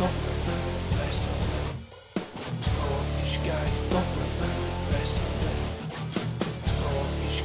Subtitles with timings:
[0.00, 0.08] guys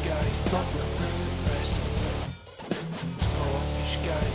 [0.06, 0.40] guys
[4.06, 4.30] guys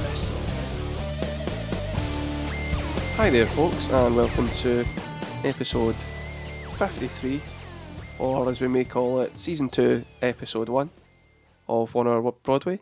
[0.00, 0.42] wrestling.
[3.14, 4.84] Hi there, folks, and welcome to
[5.44, 5.94] episode
[6.72, 7.40] 53,
[8.18, 10.90] or as we may call it, season 2, episode 1
[11.68, 12.80] of One Hour Broadway.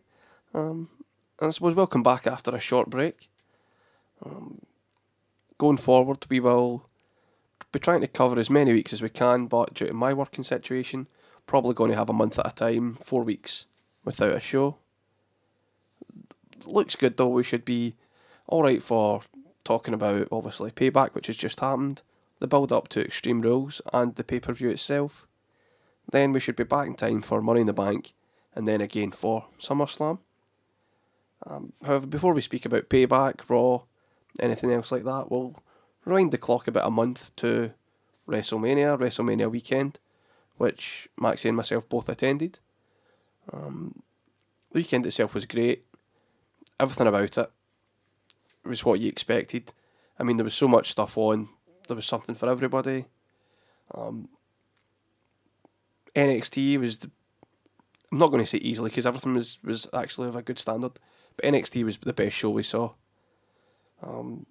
[0.55, 0.89] Um,
[1.39, 3.29] and I suppose welcome back after a short break.
[4.25, 4.61] Um,
[5.59, 6.87] going forward, we will
[7.73, 10.45] be trying to cover as many weeks as we can, but due to my working
[10.45, 11.09] situation,
[11.47, 13.67] probably going to have a month at a time, four weeks
[14.05, 14.77] without a show.
[16.67, 17.95] Looks good though, we should be
[18.49, 19.23] alright for
[19.65, 22.03] talking about obviously Payback, which has just happened,
[22.39, 25.27] the build up to Extreme Rules, and the pay per view itself.
[26.11, 28.13] Then we should be back in time for Money in the Bank,
[28.55, 30.19] and then again for SummerSlam.
[31.47, 33.83] Um, however, before we speak about Payback, Raw,
[34.41, 35.55] anything else like that, we'll
[36.05, 37.73] rewind the clock about a month to
[38.29, 39.99] WrestleMania, WrestleMania weekend,
[40.57, 42.59] which Maxie and myself both attended.
[43.53, 44.03] Um,
[44.73, 45.85] the weekend itself was great.
[46.81, 47.51] Everything about it
[48.65, 49.73] was what you expected.
[50.19, 51.49] I mean, there was so much stuff on.
[51.87, 53.07] There was something for everybody.
[53.95, 54.29] Um,
[56.15, 57.11] NXT was the.
[58.11, 60.93] I'm not going to say easily because everything was, was actually of a good standard,
[61.37, 62.93] but NXT was the best show we saw.
[64.07, 64.47] Um,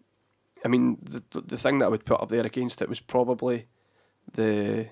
[0.65, 3.67] I mean, the, the thing that I would put up there against it was probably
[4.33, 4.87] the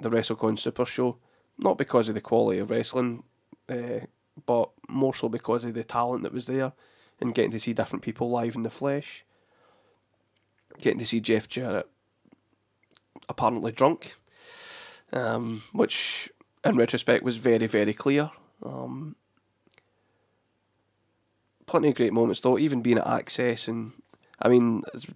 [0.00, 1.18] the WrestleCon Super Show,
[1.58, 3.22] not because of the quality of wrestling,
[3.68, 4.00] uh,
[4.46, 6.72] but more so because of the talent that was there
[7.20, 9.24] and getting to see different people live in the flesh.
[10.80, 11.88] Getting to see Jeff Jarrett
[13.28, 14.16] apparently drunk,
[15.12, 16.30] um, which
[16.64, 18.30] in retrospect was very, very clear.
[18.64, 19.14] Um,
[21.66, 23.92] plenty of great moments though, even being at Axxess and
[24.42, 25.06] I mean, as,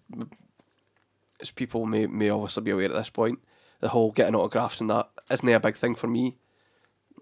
[1.41, 3.41] as people may may obviously be aware at this point,
[3.81, 6.37] the whole getting autographs and that isn't a big thing for me.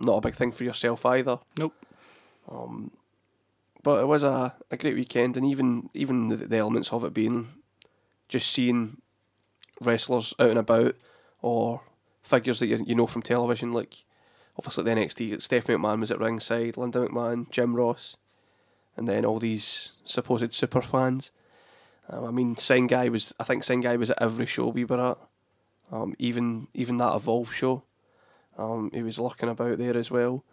[0.01, 1.39] Not a big thing for yourself either.
[1.59, 1.75] Nope.
[2.49, 2.91] Um,
[3.83, 7.15] but it was a, a great weekend, and even even the, the elements of it
[7.15, 7.49] being
[8.28, 9.01] just seeing
[9.81, 10.95] wrestlers out and about
[11.43, 11.83] or
[12.23, 14.05] figures that you, you know from television, like
[14.59, 18.17] obviously the NXT, Stephanie McMahon was at ringside, Linda McMahon, Jim Ross,
[18.97, 21.31] and then all these supposed super fans.
[22.09, 24.84] Um, I mean, Sign Guy was, I think Sign Guy was at every show we
[24.84, 25.19] were at,
[25.92, 27.84] um, even even that Evolve show.
[28.59, 30.44] Um, he was lurking about there as well,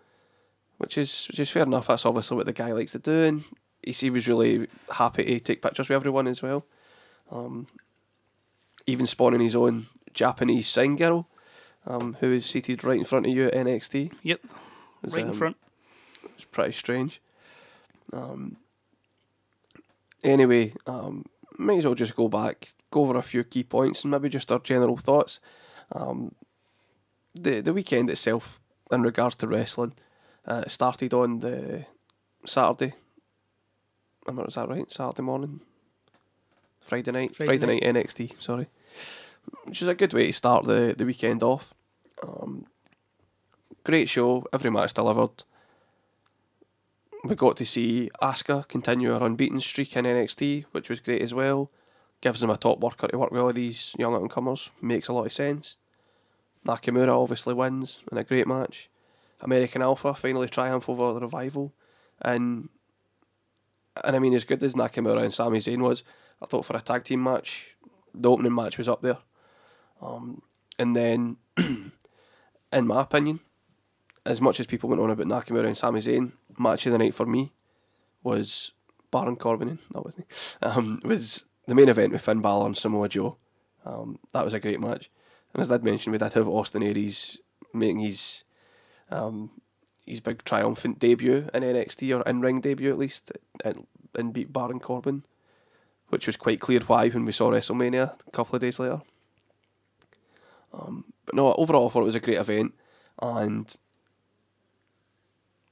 [0.78, 1.88] which is which is fair enough.
[1.88, 3.44] That's obviously what the guy likes to do, and
[3.84, 6.66] he, he was really happy to take pictures with everyone as well.
[7.32, 7.68] Um,
[8.88, 11.28] even spawning his own Japanese sign girl,
[11.86, 14.12] um, who is seated right in front of you at NXT.
[14.24, 14.42] Yep.
[15.04, 15.58] It's, right in um, front.
[16.36, 17.22] It's pretty strange.
[18.14, 18.58] Um,
[20.24, 21.26] anyway, um,
[21.62, 24.52] might as well just go back, go over a few key points, and maybe just
[24.52, 25.40] our general thoughts.
[25.92, 26.36] Um,
[27.36, 28.60] the the weekend itself,
[28.92, 29.94] in regards to wrestling,
[30.48, 31.86] uh, started on the
[32.46, 32.94] Saturday.
[34.28, 34.92] Am I- Is that right?
[34.92, 35.62] Saturday morning,
[36.80, 37.96] Friday night, Friday Friday, night.
[37.96, 38.36] NXT.
[38.40, 38.68] Sorry,
[39.66, 41.74] which is a good way to start the the weekend off.
[42.24, 42.66] Um,
[43.84, 45.44] great show, every match delivered
[47.24, 51.34] we got to see Asuka continue her unbeaten streak in NXT, which was great as
[51.34, 51.70] well.
[52.22, 54.72] Gives them a top worker to work with all these young up and comers.
[54.82, 55.78] Makes a lot of sense.
[56.66, 58.90] Nakamura obviously wins in a great match.
[59.40, 61.74] American Alpha finally triumph over the revival.
[62.22, 62.70] And
[64.04, 66.04] and I mean as good as Nakamura and Sami Zayn was,
[66.42, 67.76] I thought for a tag team match,
[68.14, 69.18] the opening match was up there.
[70.02, 70.44] Um,
[70.78, 73.40] and then in my opinion,
[74.26, 77.14] as much as people went on about Nakamura and Sami Zayn, match of the night
[77.14, 77.52] for me
[78.24, 78.72] was
[79.12, 79.80] Baron Corbin.
[79.94, 80.66] That wasn't he.
[80.66, 83.38] Um, was the main event with Finn Balor and Samoa Joe.
[83.86, 85.10] Um, that was a great match.
[85.54, 87.40] And as I'd mentioned, we did have Austin Aries
[87.74, 88.44] making his
[89.10, 89.52] um,
[90.06, 93.32] his big triumphant debut in NXT or in ring debut at least,
[93.64, 95.26] and, and beat Baron Corbin,
[96.10, 99.02] which was quite clear why when we saw WrestleMania a couple of days later.
[100.74, 102.74] Um, but no, overall, I thought it was a great event,
[103.22, 103.74] and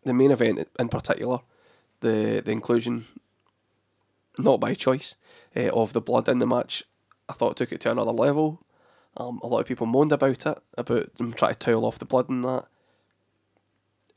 [0.04, 1.40] the main event in particular,
[2.02, 3.06] the the inclusion,
[4.38, 5.16] not by choice,
[5.56, 6.84] uh, of the blood in the match,
[7.28, 8.66] I thought took it to another level.
[9.18, 12.06] Um, a lot of people moaned about it, about them trying to towel off the
[12.06, 12.66] blood and that.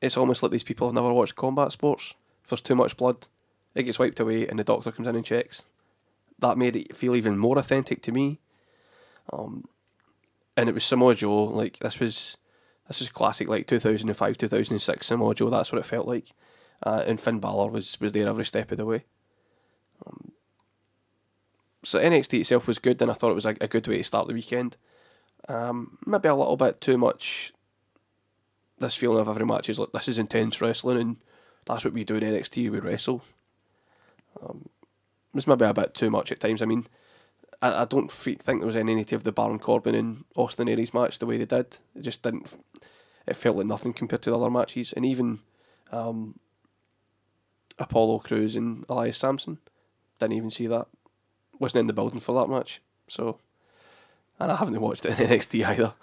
[0.01, 2.15] It's almost like these people have never watched combat sports.
[2.45, 3.29] If there's too much blood,
[3.75, 5.65] it gets wiped away and the doctor comes in and checks.
[6.39, 8.41] That made it feel even more authentic to me.
[9.33, 9.69] Um,
[10.57, 12.37] and it was Samoa Joe, like this was
[12.93, 16.33] this is classic like 2005, 2006 Samoa Joe, that's what it felt like.
[16.83, 19.05] Uh, and Finn Balor was, was there every step of the way.
[20.07, 20.33] Um,
[21.83, 24.05] so NXT itself was good, and I thought it was a, a good way to
[24.05, 24.77] start the weekend.
[25.49, 27.55] Um, maybe a little bit too much.
[28.79, 31.17] This feeling of every match is like this is intense wrestling, and
[31.65, 32.71] that's what we do in NXT.
[32.71, 33.23] We wrestle.
[34.43, 34.69] Um,
[35.33, 36.61] it was maybe a bit too much at times.
[36.61, 36.87] I mean,
[37.63, 41.19] I, I don't think there was any of the Baron Corbin and Austin Aries match
[41.19, 41.79] the way they did.
[41.97, 42.57] It just didn't.
[43.27, 45.41] It felt like nothing compared to the other matches, and even
[45.93, 46.39] um,
[47.79, 49.59] Apollo Crews and Elias Samson
[50.19, 50.87] didn't even see that.
[51.59, 53.39] Wasn't in the building for that match, so
[54.41, 55.95] and I haven't watched it in NXT either.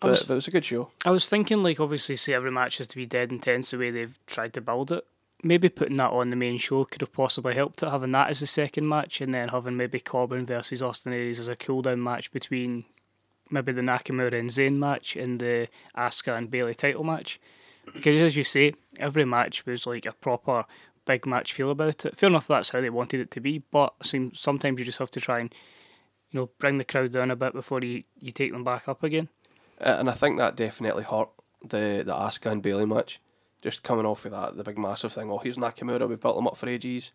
[0.00, 0.90] But, was- but it was a good show.
[1.04, 3.90] I was thinking, like, obviously, see every match has to be dead intense the way
[3.90, 5.04] they've tried to build it.
[5.42, 8.40] Maybe putting that on the main show could have possibly helped it, having that as
[8.40, 12.02] the second match, and then having maybe Corbin versus Austin Aries as a cool down
[12.02, 12.84] match between
[13.50, 17.40] maybe the Nakamura and Zayn match and the Asuka and Bayley title match.
[17.92, 20.64] Because, as you say, every match was like a proper
[21.06, 22.16] big match feel about it.
[22.16, 25.10] Fair enough, that's how they wanted it to be, but some- sometimes you just have
[25.12, 25.54] to try and
[26.30, 29.02] you know bring the crowd down a bit before you, you take them back up
[29.02, 29.28] again.
[29.80, 31.30] Uh, and I think that definitely hurt
[31.62, 33.20] the the Asuka and Bayley match.
[33.62, 35.30] Just coming off of that, the big massive thing.
[35.30, 36.08] Oh, here's Nakamura.
[36.08, 37.12] We've built him up for ages,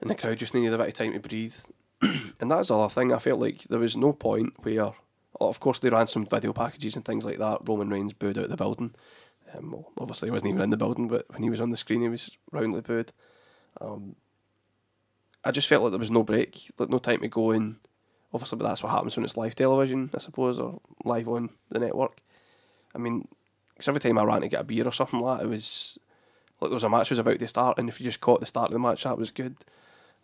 [0.00, 1.56] and the crowd just needed a bit of time to breathe.
[2.40, 3.12] and that's the other thing.
[3.12, 4.92] I felt like there was no point where,
[5.40, 7.60] of course, they ran some video packages and things like that.
[7.66, 8.94] Roman Reigns booed out the building.
[9.54, 11.76] Um, well, obviously, he wasn't even in the building, but when he was on the
[11.76, 13.12] screen, he was roundly booed.
[13.80, 14.16] Um,
[15.44, 17.76] I just felt like there was no break, like no time to go in.
[18.32, 21.78] Obviously, but that's what happens when it's live television, I suppose, or live on the
[21.78, 22.18] network.
[22.94, 23.28] I mean,
[23.72, 25.98] because every time I ran to get a beer or something like that, it was
[26.60, 28.46] like there was a match was about to start, and if you just caught the
[28.46, 29.56] start of the match, that was good.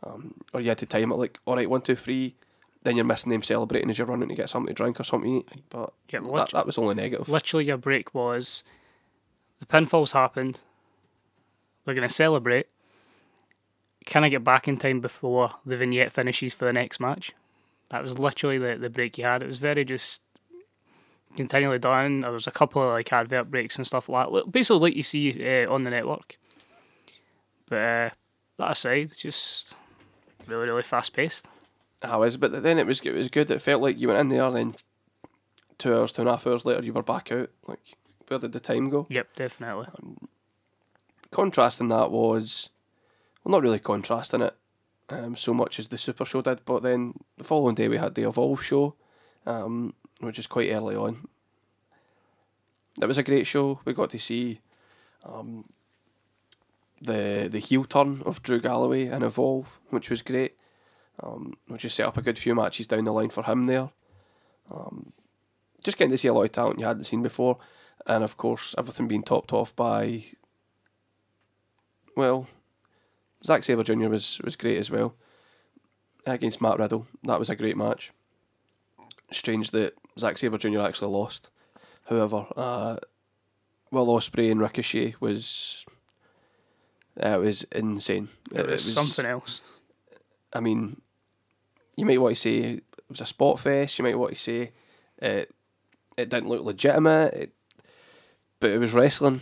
[0.03, 2.35] Um, or you had to time it like, all right, one, two, three.
[2.85, 5.43] Then you're missing them celebrating as you're running to get something to drink or something
[5.43, 5.65] to eat.
[5.71, 7.29] But Yeah, that, that was only negative.
[7.29, 8.65] literally your break was
[9.61, 10.61] the pinfalls happened.
[11.85, 12.67] They're going to celebrate.
[14.05, 17.33] Can I get back in time before the vignette finishes for the next match?
[17.91, 19.43] That was literally the, the break you had.
[19.43, 20.23] It was very just
[21.37, 22.21] continually done.
[22.23, 24.51] There was a couple of like advert breaks and stuff like that.
[24.51, 26.37] Basically, like you see uh, on the network.
[27.69, 28.11] But uh,
[28.59, 29.77] that aside, just
[30.49, 31.49] really, really fast paced.
[32.03, 32.37] How is?
[32.37, 33.51] But then it was it was good.
[33.51, 34.75] It felt like you went in there, then
[35.79, 37.51] two hours, two and a half hours later, you were back out.
[37.67, 37.97] Like
[38.29, 39.07] where did the time go?
[39.11, 39.87] Yep, definitely.
[41.31, 42.71] Contrasting that was,
[43.45, 44.57] well, not really contrasting it
[45.09, 48.15] um, so much as the Super Show did, but then the following day we had
[48.15, 48.95] the Evolve show,
[49.47, 51.29] um, which is quite early on.
[53.01, 53.81] It was a great show.
[53.85, 54.61] We got to see
[55.25, 55.65] um,
[57.01, 60.57] the the heel turn of Drew Galloway and Evolve, which was great.
[61.23, 63.91] Um, which just set up a good few matches down the line for him there.
[64.71, 65.13] Um,
[65.85, 67.59] just getting to see a lot of talent you hadn't seen before,
[68.07, 70.25] and of course everything being topped off by
[72.17, 72.49] well,
[73.45, 74.09] Zack Sabre Jr.
[74.09, 75.15] was was great as well
[76.27, 77.07] against Matt Riddle.
[77.25, 78.13] That was a great match.
[79.31, 80.81] Strange that Zack Sabre Jr.
[80.81, 81.51] actually lost.
[82.07, 82.97] However, uh,
[83.91, 85.87] Will Ospreay and Ricochet was
[87.23, 88.29] uh, it was insane.
[88.55, 89.61] It was, something else.
[90.53, 91.02] I mean,
[91.97, 93.99] you might want to say it was a spot fest.
[93.99, 94.73] You might want to say
[95.19, 95.55] it
[96.17, 97.35] it didn't look legitimate.
[97.35, 97.53] It,
[98.61, 99.41] but it was wrestling,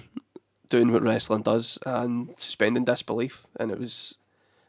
[0.71, 3.47] doing what wrestling does, and suspending disbelief.
[3.59, 4.17] And it was,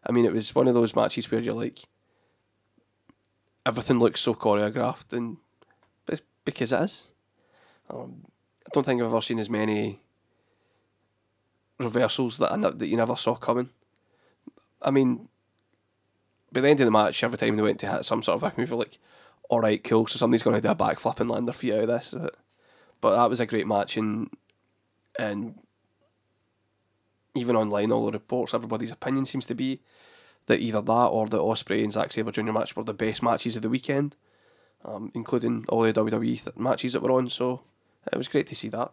[0.06, 1.80] I mean, it was one of those matches where you're like,
[3.66, 5.38] everything looks so choreographed, and
[6.08, 7.08] it's because it is.
[7.90, 8.26] Um,
[8.66, 10.02] I don't think I've ever seen as many
[11.80, 13.70] reversals that I, that you never saw coming.
[14.82, 15.30] I mean,
[16.52, 18.42] by the end of the match, every time they went to hit some sort of
[18.42, 19.00] back move, you're like,
[19.50, 20.08] all right, cool.
[20.08, 22.14] So somebody's going to do a backflip and land their feet out of this.
[22.18, 22.36] But,
[23.02, 24.30] but that was a great match, and
[25.20, 25.56] and
[27.36, 29.82] even online, all the reports, everybody's opinion seems to be
[30.48, 32.52] that either that or the Ospreay and Zack Sabre Jr.
[32.52, 34.16] match were the best matches of the weekend,
[34.84, 37.30] um, including all the WWE th- matches that were on.
[37.30, 37.62] So
[38.12, 38.92] it was great to see that.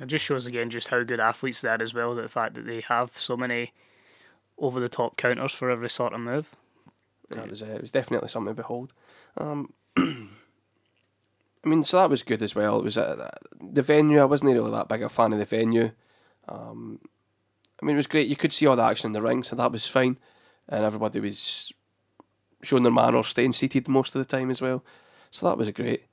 [0.00, 2.14] It just shows again just how good athletes they are as well.
[2.14, 3.72] The fact that they have so many
[4.60, 6.54] over the top counters for every sort of move.
[7.30, 8.92] It was uh, it was definitely something to behold.
[9.36, 12.78] Um, I mean, so that was good as well.
[12.78, 14.20] It was uh, the venue.
[14.20, 15.92] I wasn't really that big a fan of the venue.
[16.48, 17.00] Um,
[17.80, 18.28] I mean, it was great.
[18.28, 20.18] You could see all the action in the ring, so that was fine,
[20.68, 21.72] and everybody was
[22.62, 24.84] showing their manners, staying seated most of the time as well.
[25.30, 26.04] So that was great.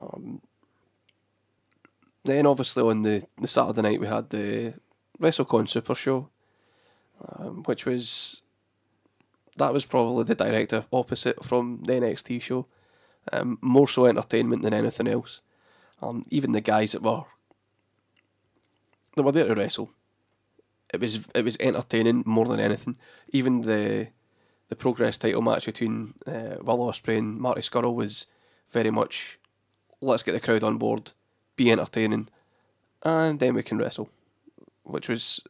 [0.00, 0.40] Um,
[2.24, 4.74] then obviously on the, the Saturday night we had the
[5.20, 6.28] WrestleCon Super Show,
[7.26, 8.42] um, which was
[9.56, 12.66] that was probably the director opposite from the NXT show.
[13.32, 15.42] Um, more so entertainment than anything else.
[16.00, 17.24] Um, even the guys that were
[19.16, 19.90] that were there to wrestle,
[20.92, 22.96] it was it was entertaining more than anything.
[23.32, 24.08] Even the
[24.68, 28.26] the Progress title match between uh, Will Ospreay and Marty Scurll was
[28.70, 29.38] very much
[30.00, 31.12] let's get the crowd on board,
[31.56, 32.28] be entertaining,
[33.02, 34.08] and then we can wrestle,
[34.84, 35.42] which was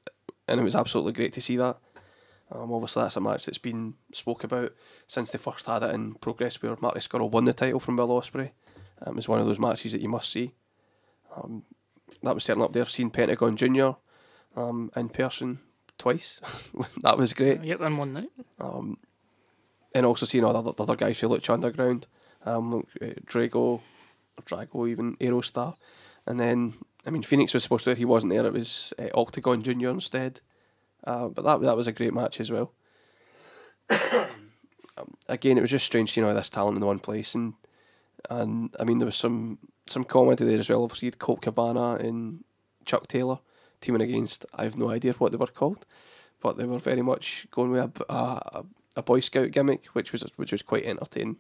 [0.49, 1.79] and it was absolutely great to see that.
[2.51, 4.73] Um, obviously, that's a match that's been spoke about
[5.07, 8.09] since they first had it in Progress, where Marty Scurll won the title from Will
[8.09, 8.51] Ospreay.
[9.03, 10.55] Um, it was one of those matches that you must see.
[11.37, 11.65] Um,
[12.23, 12.83] that was certainly up there.
[12.83, 13.97] I've seen Pentagon Junior
[14.57, 15.61] um, in person
[15.99, 16.41] twice.
[17.03, 17.63] that was great.
[17.63, 18.31] Yep, in one night.
[18.59, 18.99] Um,
[19.95, 22.07] and also seeing all the other, the other guys who Lucha Underground,
[22.45, 23.83] um, uh, Drago,
[24.43, 25.77] Drago, even Aerostar,
[26.27, 26.75] and then
[27.07, 27.95] I mean Fenix was supposed to.
[27.95, 28.47] He wasn't there.
[28.47, 30.41] It was uh, Octagon Junior instead.
[31.05, 32.73] Uh, but that that was a great match as well.
[33.91, 37.55] um, again, it was just strange seeing all this talent in one place, and
[38.29, 40.83] and I mean there was some some comedy there as well.
[40.83, 42.45] Obviously, you had Colt Cabana and
[42.85, 43.39] Chuck Taylor
[43.81, 44.45] teaming against.
[44.55, 45.87] I have no idea what they were called,
[46.41, 48.65] but they were very much going with a, a,
[48.97, 51.37] a Boy Scout gimmick, which was which was quite entertaining.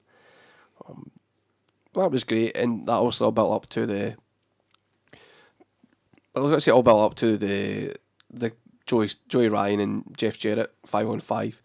[0.88, 1.10] Um,
[1.94, 4.16] that was great, and that also built up to the.
[6.38, 7.96] I was going to say all built up to the
[8.30, 8.52] the
[8.86, 11.60] Joey Joey Ryan and Jeff Jarrett five on five.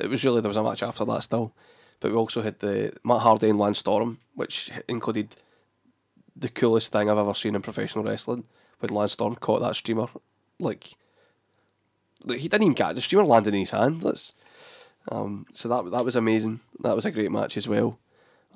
[0.00, 1.54] It was really there was a match after that still,
[2.00, 5.36] but we also had the Matt Hardy and Lance Storm, which included
[6.34, 8.44] the coolest thing I've ever seen in professional wrestling
[8.78, 10.08] when Lance Storm caught that streamer.
[10.58, 10.94] Like,
[12.26, 14.00] he didn't even catch the streamer landed in his hand.
[14.02, 14.34] That's
[15.10, 16.60] um, so that that was amazing.
[16.80, 17.98] That was a great match as well.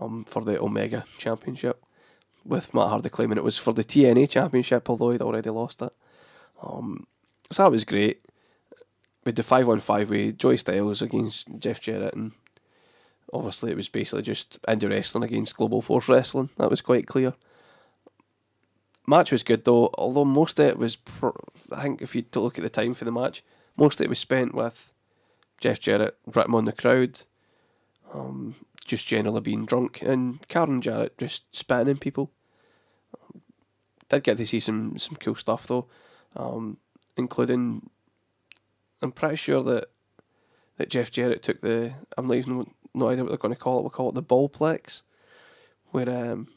[0.01, 1.83] Um, for the Omega Championship,
[2.47, 5.93] with Matt Hardy claiming it was for the TNA Championship, although he'd already lost it.
[6.63, 7.07] Um,
[7.51, 8.27] so that was great.
[9.25, 12.33] With the five on five with Joey Styles against Jeff Jarrett, and
[13.33, 16.51] obviously it was basically just indie wrestling against Global Force Wrestling.
[16.59, 17.35] That was quite clear.
[19.09, 20.97] Match was good though, although most of it was.
[20.97, 21.31] Pr-
[21.73, 23.43] I think if you look at the time for the match,
[23.77, 24.95] most of it was spent with
[25.61, 27.21] Jeff Jarrett ripping on the crowd,
[28.13, 32.31] um, just generally being drunk, and Karen Jarrett just spitting in people.
[34.09, 35.87] Did get to see some some cool stuff though,
[36.37, 36.79] um,
[37.17, 37.91] including.
[39.03, 39.89] I'm pretty sure that
[40.77, 41.95] that Jeff Jarrett took the.
[42.17, 43.83] I'm not even no idea what they're going to call it.
[43.83, 45.03] We'll call it the ballplex,
[45.91, 46.49] where um,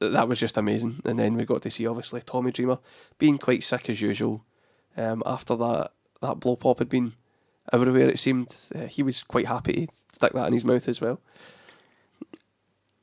[0.00, 1.00] that was just amazing.
[1.04, 2.78] And then we got to see obviously Tommy Dreamer
[3.18, 4.44] being quite sick as usual.
[4.96, 7.14] Um, after that that blow pop had been
[7.72, 11.00] everywhere, it seemed uh, he was quite happy to stick that in his mouth as
[11.00, 11.20] well.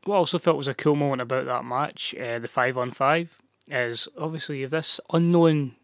[0.05, 2.89] What I also felt was a cool moment about that match, uh, the five on
[2.91, 3.39] five,
[3.71, 5.75] is obviously you have this unknown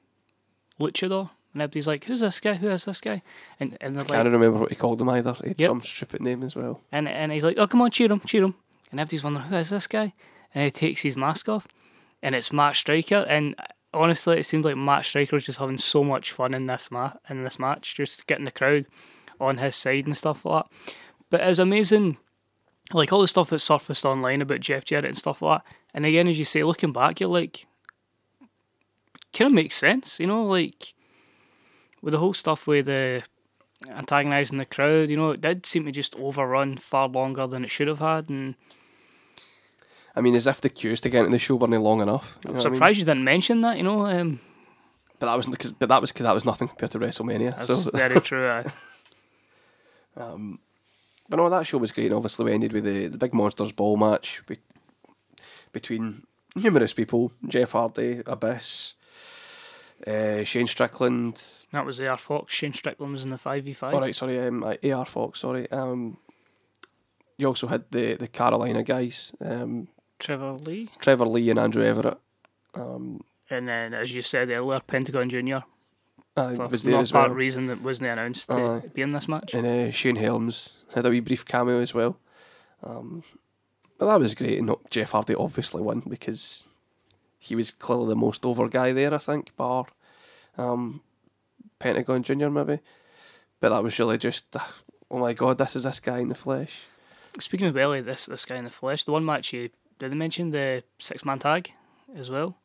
[0.79, 2.55] luchador, and everybody's like, "Who's this guy?
[2.55, 3.21] Who is this guy?"
[3.59, 5.33] And and they're like, "I Can't remember what he called him either.
[5.41, 5.69] He had Yep.
[5.69, 6.81] some stupid name as well.
[6.91, 8.55] and and he's like, "Oh, come on, cheer him, cheer him,"
[8.91, 10.13] and everybody's wondering, "Who is this guy?"
[10.53, 11.67] And he takes his mask off,
[12.21, 13.55] and it's Matt Striker, and
[13.93, 17.13] honestly, it seemed like Matt Striker was just having so much fun in this ma-
[17.29, 18.85] in this match, just getting the crowd
[19.39, 20.93] on his side and stuff like that.
[21.29, 22.17] But it was amazing,
[22.93, 25.73] like all the stuff that surfaced online about Jeff Jarrett and stuff like that.
[25.93, 27.65] And again, as you say, looking back, you're like,
[29.33, 30.93] kind of makes sense, you know, like
[32.01, 33.23] with the whole stuff with the
[33.89, 37.71] antagonising the crowd, you know, it did seem to just overrun far longer than it
[37.71, 38.55] should have had, and
[40.15, 42.39] I mean, as if the queues to get into the show weren't long enough.
[42.43, 42.75] I'm what I mean?
[42.75, 44.07] surprised you didn't mention that, you know.
[44.07, 44.39] Um,
[45.19, 47.55] But that was because, but that was because that was nothing compared to WrestleMania.
[47.55, 48.63] that's So very true.
[50.15, 50.59] Um,
[51.29, 52.07] but no, that show was great.
[52.07, 54.57] And obviously, we ended with the, the big monsters ball match be,
[55.71, 56.23] between
[56.55, 58.95] numerous people: Jeff Hardy, Abyss,
[60.05, 61.41] uh, Shane Strickland.
[61.71, 62.53] that was AR Fox.
[62.53, 63.93] Shane Strickland was in the five v five.
[63.93, 65.39] All right, sorry, um, uh, AR Fox.
[65.39, 65.69] Sorry.
[65.71, 66.17] Um,
[67.37, 69.87] you also had the the Carolina guys, um,
[70.19, 72.17] Trevor Lee, Trevor Lee and Andrew Everett.
[72.73, 75.63] Um, and then as you said earlier, Pentagon Junior.
[76.35, 77.35] I For was there not as part well.
[77.37, 78.87] reason that wasn't announced to Aye.
[78.93, 79.55] be in this match.
[79.55, 82.19] and uh, Shane Helms had a wee brief cameo as well.
[82.83, 83.23] Um,
[83.97, 84.59] but that was great.
[84.59, 86.67] And Jeff Hardy obviously won because
[87.47, 89.85] he was clearly the most over guy there, I think, bar
[90.57, 91.01] um,
[91.79, 92.79] Pentagon Junior maybe.
[93.59, 94.59] But that was really just, uh,
[95.09, 96.81] oh my god, this is this guy in the flesh.
[97.39, 100.15] Speaking of Belly, this this guy in the flesh, the one match you did they
[100.15, 101.71] mention the six man tag
[102.15, 102.57] as well?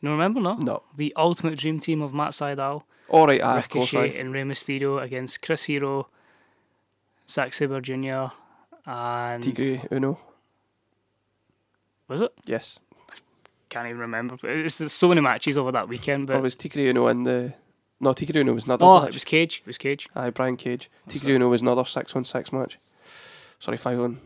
[0.00, 0.54] You remember no?
[0.56, 4.20] No, The ultimate dream team of Matt Sydal, all right, aye, of course, Ricochet, aye.
[4.20, 6.08] and Rey Mysterio against Chris Hero,
[7.28, 8.26] Zack Sabre Jr.
[8.86, 10.18] and Tigre Uno,
[12.08, 12.32] was it?
[12.44, 12.78] yes.
[13.68, 14.36] Can't even remember.
[14.44, 16.28] It's there's so many matches over that weekend.
[16.28, 17.54] But was Tigre Uno in the?
[17.98, 19.08] No, Tigre Uno was another oh, match.
[19.08, 19.60] it was Cage.
[19.60, 20.08] It was Cage.
[20.14, 20.90] Aye, Brian Cage.
[21.08, 22.78] Tigre Uno was another six on six match.
[23.58, 24.20] Sorry, five on,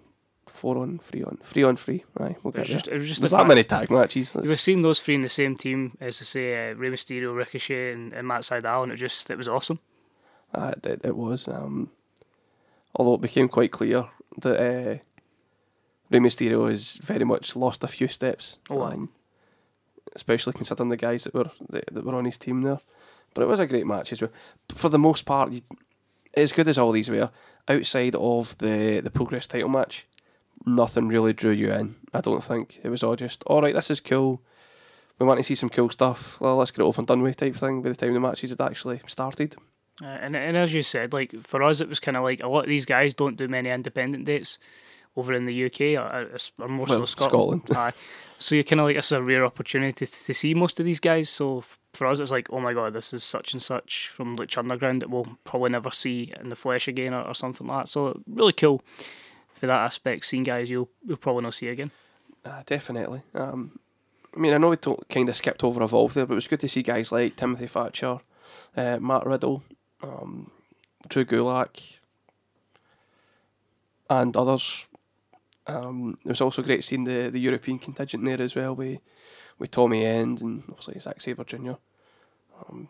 [0.49, 2.05] four on, three on, three on three.
[2.19, 2.77] Aye, we'll It get was there.
[2.77, 4.35] just, it was just There's that many tag matches.
[4.35, 7.35] We were seeing those three in the same team, as I say, uh, Rey Mysterio,
[7.35, 9.79] Ricochet, and, and Matt Sydal, and it just it was awesome.
[10.53, 11.47] Uh, it, it was.
[11.49, 11.91] Um,
[12.95, 14.07] although it became quite clear
[14.39, 14.99] that uh,
[16.11, 18.59] Rey Mysterio has very much lost a few steps.
[18.69, 18.97] Oh, aye.
[20.15, 22.81] Especially considering the guys that were that, that were on his team there.
[23.35, 24.33] But it was a great match as well.
[24.69, 25.63] For the most part, you,
[26.35, 27.31] as good as all these were,
[27.69, 30.07] outside of the the Progress title match,
[30.67, 31.97] nothing really drew you in.
[32.13, 33.75] I don't think it was all just all right.
[33.75, 34.43] This is cool.
[35.19, 36.41] We want to see some cool stuff.
[36.41, 37.83] Well, let's get it over and done with type thing.
[37.83, 39.55] By the time the matches had actually started,
[40.03, 42.49] Uh, and and as you said, like for us, it was kind of like a
[42.49, 44.59] lot of these guys don't do many independent dates
[45.17, 47.63] over in the UK or, or s- or more Well, so Scotland.
[47.65, 47.95] Scotland.
[47.95, 47.99] Aye.
[48.39, 51.01] So you're kind of like it's a rare opportunity to, to see most of these
[51.01, 51.29] guys.
[51.29, 51.63] So
[51.93, 55.03] for us, it's like, oh my god, this is such and such from Lucha Underground
[55.03, 57.91] that we'll probably never see in the flesh again or, or something like that.
[57.91, 58.83] So really cool
[59.53, 60.25] for that aspect.
[60.25, 61.91] Seeing guys you'll you'll probably not see again.
[62.47, 63.23] uh, definitely.
[63.35, 63.79] Um,
[64.35, 64.77] I mean, I know we
[65.11, 67.67] kind of skipped over Evolve there, but it was good to see guys like Timothy
[67.67, 68.21] Thatcher,
[68.77, 69.65] uh, Matt Riddle,
[70.03, 70.51] um,
[71.09, 71.99] Drew Gulak,
[74.09, 74.87] and others.
[75.77, 79.01] Um, it was also great seeing the, the European contingent there as well with,
[79.59, 81.73] with Tommy End and obviously Zack Sabre Jr.
[82.69, 82.89] Um,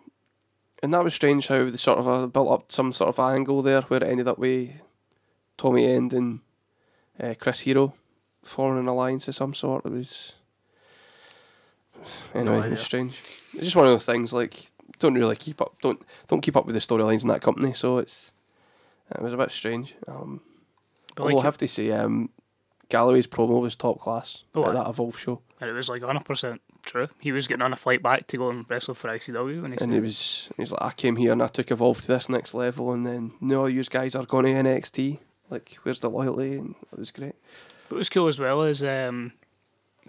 [0.82, 3.62] and that was strange how they sort of uh, built up some sort of angle
[3.62, 4.70] there where it ended up with
[5.56, 6.40] Tommy End and
[7.22, 7.94] uh, Chris Hero
[8.42, 9.84] forming an alliance of some sort.
[9.84, 10.34] It was
[12.34, 13.20] anyway, it was strange.
[13.52, 16.66] It's just one of those things like don't really keep up don't don't keep up
[16.66, 18.32] with the storylines in that company, so it's
[19.14, 19.94] it was a bit strange.
[20.06, 20.40] Um,
[21.14, 22.30] But although like, I have to say, um,
[22.90, 26.24] Galloway's promo was top class Oh, at that Evolve show, and it was like 100
[26.24, 27.08] percent true.
[27.20, 29.80] He was getting on a flight back to go and wrestle for ICW, and he
[29.80, 32.92] and was he's like I came here and I took Evolve to this next level,
[32.92, 35.18] and then no, you guys are going to NXT.
[35.48, 36.58] Like, where's the loyalty?
[36.58, 37.34] And it was great.
[37.88, 39.32] But what's cool as well is um,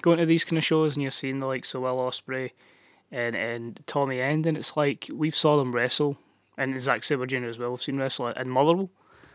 [0.02, 2.52] going to these kind of shows and you're seeing the likes of Will Ospreay
[3.12, 6.18] and and Tommy End, and it's like we've saw them wrestle,
[6.58, 7.46] and Zack Sabre Jr.
[7.46, 7.72] as well.
[7.72, 8.90] We've seen wrestle in Motherwell,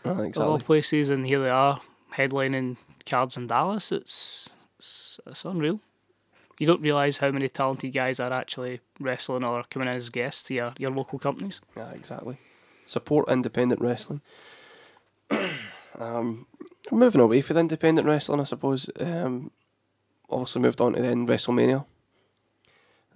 [0.04, 0.60] all exactly.
[0.60, 1.80] places, and here they are
[2.14, 2.76] headlining
[3.06, 3.92] cards in Dallas.
[3.92, 5.80] It's it's, it's unreal.
[6.58, 10.42] You don't realise how many talented guys are actually wrestling or coming in as guests
[10.44, 11.60] to your, your local companies.
[11.76, 12.38] Yeah, exactly.
[12.86, 14.22] Support independent wrestling.
[15.98, 16.46] um,
[16.90, 18.88] moving away from independent wrestling, I suppose.
[18.98, 19.50] Um,
[20.30, 21.84] obviously moved on to then WrestleMania.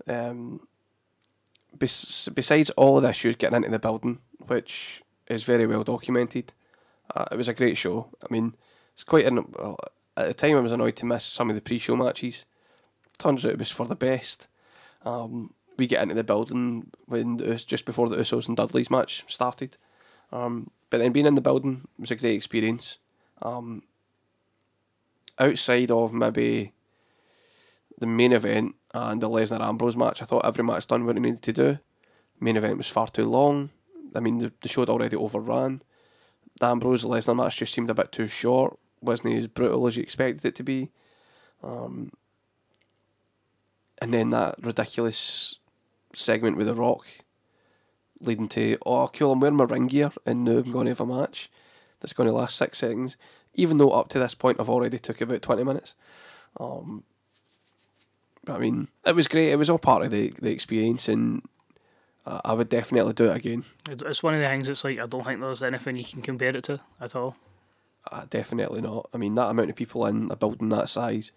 [0.06, 0.66] Um,
[1.78, 6.52] bes- besides all of the issues getting into the building, which is very well documented,
[7.14, 8.10] uh, it was a great show.
[8.22, 8.54] I mean,
[9.00, 9.38] it's quite an.
[10.14, 12.44] At the time, I was annoyed to miss some of the pre-show matches.
[13.16, 14.46] Turns out it was for the best.
[15.06, 19.78] Um, we get into the building when just before the Usos and Dudley's match started.
[20.32, 22.98] Um, but then being in the building was a great experience.
[23.40, 23.84] Um,
[25.38, 26.74] outside of maybe
[27.98, 31.20] the main event and the Lesnar Ambrose match, I thought every match done what it
[31.20, 31.78] needed to do.
[32.38, 33.70] Main event was far too long.
[34.14, 35.80] I mean, the, the show had already overran.
[36.58, 38.78] The Ambrose Lesnar match just seemed a bit too short.
[39.02, 40.90] Wasn't as brutal as you expected it to be.
[41.62, 42.12] Um,
[44.00, 45.58] and then that ridiculous
[46.14, 47.06] segment with The Rock
[48.20, 51.00] leading to, oh, cool, I'm wearing my ring gear and now I'm going to have
[51.00, 51.50] a match
[52.00, 53.16] that's going to last six seconds,
[53.54, 55.94] even though up to this point I've already took about 20 minutes.
[56.58, 57.04] Um,
[58.44, 59.52] but I mean, it was great.
[59.52, 61.42] It was all part of the, the experience and
[62.26, 63.64] I would definitely do it again.
[63.88, 66.54] It's one of the things that's like I don't think there's anything you can compare
[66.54, 67.36] it to at all.
[68.10, 69.08] Uh, definitely not.
[69.12, 71.32] I mean, that amount of people in a building that size,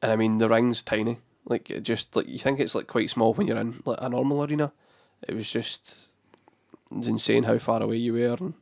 [0.00, 1.18] and I mean the ring's tiny.
[1.44, 4.08] Like it just like you think it's like quite small when you're in like a
[4.08, 4.72] normal arena.
[5.26, 6.14] It was just
[6.96, 8.54] it's insane how far away you were, and,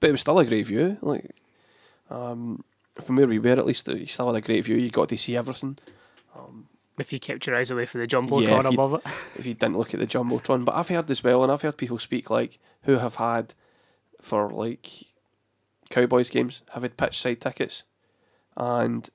[0.00, 0.98] but it was still a great view.
[1.00, 1.34] Like
[2.10, 2.64] um,
[3.00, 4.76] from where we were, at least you still had a great view.
[4.76, 5.78] You got to see everything.
[6.96, 9.00] If you kept your eyes away from the jumbotron Yeah, you- above it.
[9.36, 10.64] if you didn't look at the jumbotron.
[10.64, 13.54] But I've heard as well, and I've heard people speak like who have had
[14.20, 14.88] for like
[15.94, 17.84] Cowboys games have had pitch side tickets,
[18.56, 19.08] and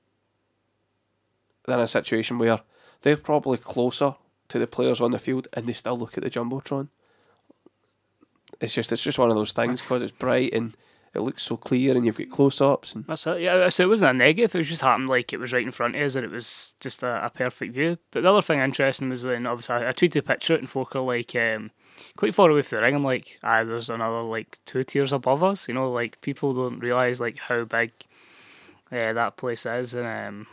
[1.66, 2.60] they're in a situation where
[3.02, 4.14] they're probably closer
[4.48, 6.88] to the players on the field, and they still look at the jumbotron.
[8.62, 10.74] It's just it's just one of those things because it's bright and
[11.14, 13.42] it looks so clear, and you've got close ups and That's it.
[13.42, 14.62] Yeah, so it wasn't a negative.
[14.62, 17.02] It just happened like it was right in front of us, and it was just
[17.02, 17.98] a, a perfect view.
[18.10, 21.00] But the other thing interesting was when obviously I, tweeted a picture and folk are
[21.00, 21.72] like um,
[22.16, 22.94] quite far away from the ring.
[22.94, 25.68] I'm like, ah, there's another like two tiers above us.
[25.68, 27.92] You know, like people don't realize like how big
[28.92, 30.46] uh, that place is, and um,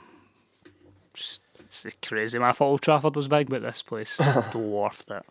[1.13, 2.37] just it's crazy.
[2.37, 4.19] Man, I thought Old Trafford was big, but this place
[4.51, 5.25] dwarfed it.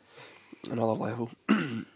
[0.70, 1.30] another level.
[1.48, 1.86] um,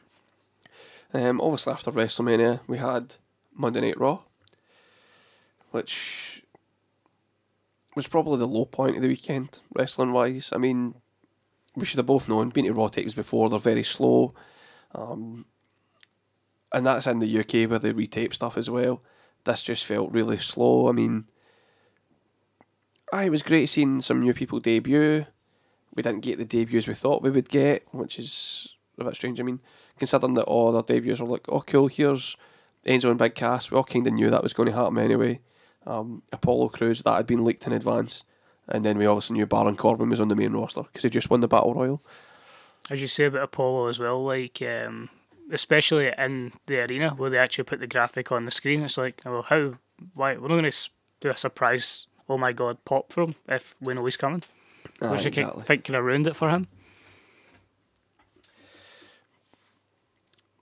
[1.40, 3.16] obviously, after WrestleMania, we had
[3.54, 4.20] Monday Night Raw,
[5.70, 6.44] which
[7.96, 10.50] was probably the low point of the weekend, wrestling wise.
[10.54, 10.94] I mean,
[11.80, 14.34] we should have both known, been to Raw tapes before, they're very slow.
[14.94, 15.46] Um,
[16.72, 19.02] and that's in the UK where they retape stuff as well.
[19.44, 20.88] This just felt really slow.
[20.88, 21.24] I mean,
[23.12, 25.26] I it was great seeing some new people debut.
[25.94, 29.40] We didn't get the debuts we thought we would get, which is a bit strange.
[29.40, 29.60] I mean,
[29.98, 32.36] considering that all their debuts were like, oh, cool, here's
[32.86, 33.70] Enzo and Big Cass.
[33.70, 35.40] We all kind of knew that was going to happen anyway.
[35.86, 38.24] Um, Apollo Crews, that had been leaked in advance.
[38.70, 41.30] And then we obviously knew Baron Corbin was on the main roster because he just
[41.30, 42.00] won the Battle Royal.
[42.88, 45.08] As you say about Apollo as well, like um,
[45.52, 49.20] especially in the arena where they actually put the graphic on the screen, it's like,
[49.24, 49.74] well, how?
[50.14, 50.88] Why we're not going to
[51.20, 52.06] do a surprise?
[52.28, 54.42] Oh my god, pop from if we know he's coming.
[55.02, 55.62] Aye, Which I exactly.
[55.64, 56.68] think kind of ruined it for him.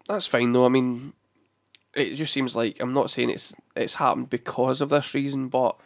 [0.08, 0.64] That's fine though.
[0.64, 1.12] I mean,
[1.94, 5.76] it just seems like I'm not saying it's it's happened because of this reason, but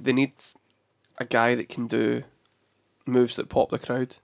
[0.00, 0.32] they need
[1.18, 2.24] a guy that can do
[3.06, 4.16] moves that pop the crowd,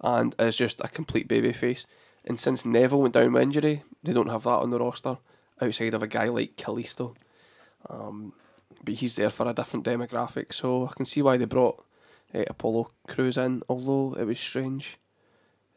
[0.00, 1.86] and is just a complete baby face.
[2.24, 5.18] And since Neville went down with injury, they don't have that on the roster
[5.60, 7.14] outside of a guy like Kalisto.
[7.88, 8.32] Um,
[8.84, 11.84] but he's there for a different demographic, so I can see why they brought
[12.34, 13.62] uh, Apollo Crews in.
[13.68, 14.98] Although it was strange,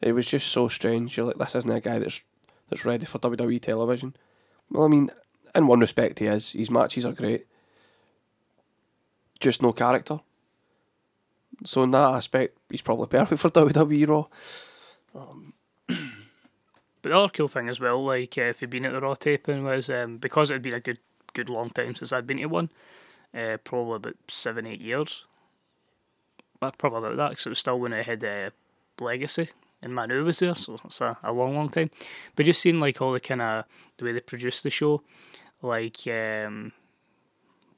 [0.00, 1.16] it was just so strange.
[1.16, 2.20] You're like, this isn't a guy that's
[2.68, 4.14] that's ready for WWE television.
[4.70, 5.10] Well, I mean,
[5.54, 6.52] in one respect, he is.
[6.52, 7.46] His matches are great.
[9.40, 10.20] Just no character.
[11.64, 14.26] So in that aspect, he's probably perfect for WWE Raw.
[17.02, 19.14] But the other cool thing as well, like uh, if you've been at the Raw
[19.14, 20.98] taping, was um, because it had been a good,
[21.32, 22.70] good long time since I'd been to one,
[23.34, 25.24] uh, probably about seven, eight years.
[26.58, 28.50] But probably about that, because it was still when I had uh,
[29.00, 29.48] Legacy
[29.82, 31.90] and Manu was there, so it's a, a long, long time.
[32.36, 33.64] But just seeing like all the kind of
[33.96, 35.02] the way they produced the show,
[35.62, 36.72] like um,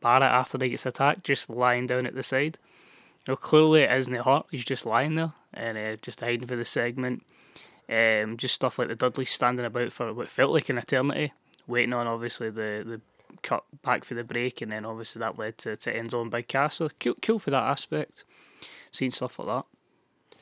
[0.03, 2.59] Barrett after he gets attacked, just lying down at the side.
[3.27, 4.47] You know, clearly it isn't hurt.
[4.51, 7.25] He's just lying there and uh, just hiding for the segment.
[7.89, 11.33] Um, just stuff like the Dudley standing about for what felt like an eternity,
[11.67, 13.01] waiting on obviously the, the
[13.43, 16.49] cut back for the break, and then obviously that led to, to Enzo and Big
[16.49, 16.77] Cass.
[16.77, 18.25] So cool, cool for that aspect.
[18.91, 20.39] Seeing stuff like that.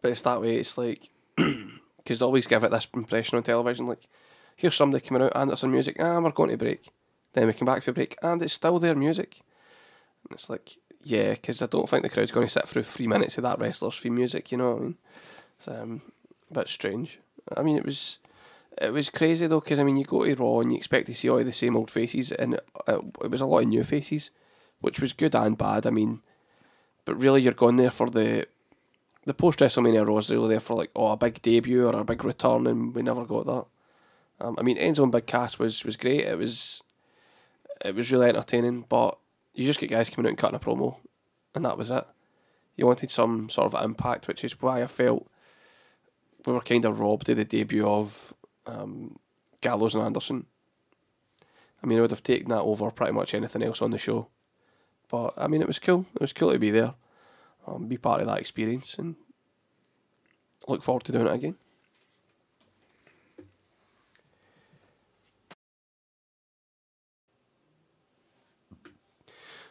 [0.00, 3.86] But it's that way, it's like, because they always give it this impression on television
[3.86, 4.08] like,
[4.56, 6.88] here's somebody coming out and it's on music, ah, we're going to break.
[7.32, 9.40] Then we come back for a break and it's still their music.
[10.24, 13.06] And it's like, yeah, because I don't think the crowd's going to sit through three
[13.06, 14.96] minutes of that wrestler's theme music, you know what I mean?
[15.58, 16.02] It's um,
[16.50, 17.18] a bit strange.
[17.56, 18.18] I mean, it was
[18.80, 21.14] it was crazy though, because I mean, you go to Raw and you expect to
[21.14, 24.30] see all the same old faces, and it, it, was a lot of new faces,
[24.80, 25.86] which was good and bad.
[25.86, 26.20] I mean,
[27.04, 28.46] but really, you're going there for the
[29.24, 30.30] the post WrestleMania Raws.
[30.30, 33.24] Were there for like oh a big debut or a big return, and we never
[33.24, 33.66] got that.
[34.40, 36.20] Um, I mean, Enzo and Big Cass was was great.
[36.20, 36.82] It was
[37.84, 39.18] it was really entertaining, but
[39.54, 40.96] you just get guys coming out and cutting a promo,
[41.54, 42.06] and that was it.
[42.76, 45.26] You wanted some sort of impact, which is why I felt
[46.46, 48.32] we were kind of robbed of the debut of
[48.66, 49.18] um,
[49.60, 50.46] Gallows and Anderson.
[51.82, 54.28] I mean, I would have taken that over pretty much anything else on the show.
[55.08, 56.06] But I mean, it was cool.
[56.14, 56.94] It was cool to be there,
[57.66, 59.16] um, be part of that experience, and
[60.66, 61.56] look forward to doing it again.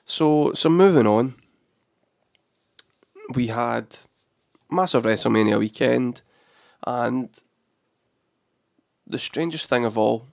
[0.09, 1.35] So, so moving on,
[3.33, 3.97] we had
[4.71, 6.21] massive WrestleMania weekend,
[6.87, 7.29] and
[9.05, 10.27] the strangest thing of all,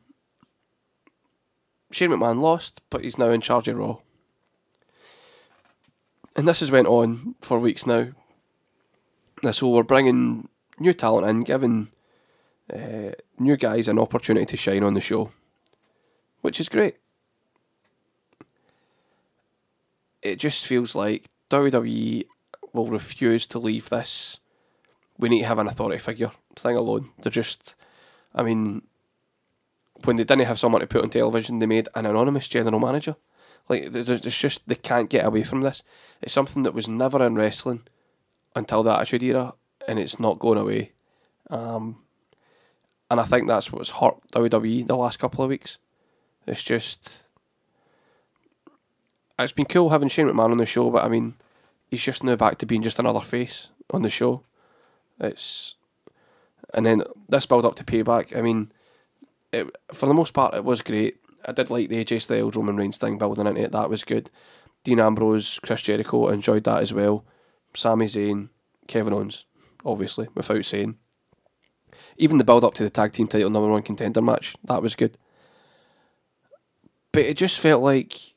[1.91, 3.99] Shane McMahon lost, but he's now in charge of Raw.
[6.37, 8.11] And this has went on for weeks now.
[9.51, 11.89] So we're bringing new talent in, giving
[12.73, 13.11] uh,
[13.41, 15.33] new guys an opportunity to shine on the show,
[16.43, 16.95] which is great.
[20.25, 22.25] It just feels like WWE
[22.73, 24.41] will refuse to leave this.
[25.19, 27.11] We need to have an authority figure thing alone.
[27.23, 27.77] They're just,
[28.35, 28.83] I mean,
[30.03, 33.17] when they didn't have someone to put on television, they made an anonymous general manager.
[33.69, 35.83] Like, there's just, they can't get away from this.
[36.21, 37.83] It's something that was never in wrestling
[38.57, 39.55] until the Attitude Era,
[39.89, 40.93] and it's not going away.
[41.49, 42.03] Um,
[43.11, 45.79] and I think that's what's hurt WWE the last couple of weeks.
[46.47, 47.24] It's just,
[49.39, 51.35] it's been cool having Shane McMahon on the show, but I mean,
[51.89, 54.43] he's just now back to being just another face on the show.
[55.21, 55.75] It's,
[56.73, 58.37] and then this build up to payback.
[58.37, 58.73] I mean,
[59.53, 61.19] it, for the most part, it was great.
[61.47, 63.73] I did like the AJ Styles Roman Reigns thing building into it.
[63.73, 64.31] That was good.
[64.83, 67.25] Dean Ambrose, Chris Jericho, enjoyed that as well.
[67.75, 68.51] Sami Zayn,
[68.87, 69.47] Kevin Owens,
[69.85, 70.97] obviously, without saying.
[72.17, 74.95] Even the build up to the tag team title number one contender match, that was
[74.95, 75.17] good.
[77.13, 78.34] But it just felt like,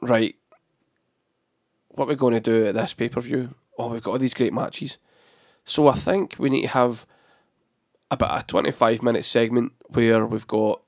[0.00, 0.34] right,
[1.88, 3.54] what we're going to do at this pay per view?
[3.78, 4.98] Oh, we've got all these great matches.
[5.64, 7.06] So I think we need to have
[8.10, 10.82] about a 25 minute segment where we've got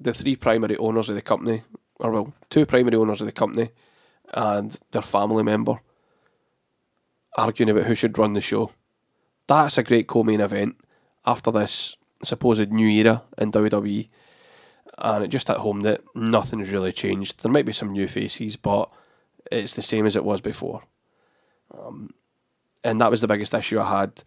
[0.00, 1.62] the three primary owners of the company,
[1.98, 3.70] or well, two primary owners of the company
[4.32, 5.80] and their family member
[7.36, 8.72] arguing about who should run the show.
[9.46, 10.76] That's a great co main event
[11.26, 14.08] after this supposed new era in WWE.
[14.98, 17.42] And it just at home that nothing's really changed.
[17.42, 18.90] There might be some new faces, but
[19.50, 20.82] it's the same as it was before.
[21.76, 22.10] Um,
[22.84, 24.22] and that was the biggest issue I had,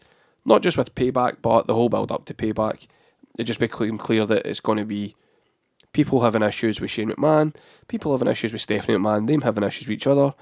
[0.45, 2.87] not just with payback, but the whole build up to payback.
[3.37, 5.15] It just became clear that it's going to be
[5.91, 7.55] people having issues with Shane McMahon,
[7.87, 10.33] people having issues with Stephanie McMahon, them having issues with each other,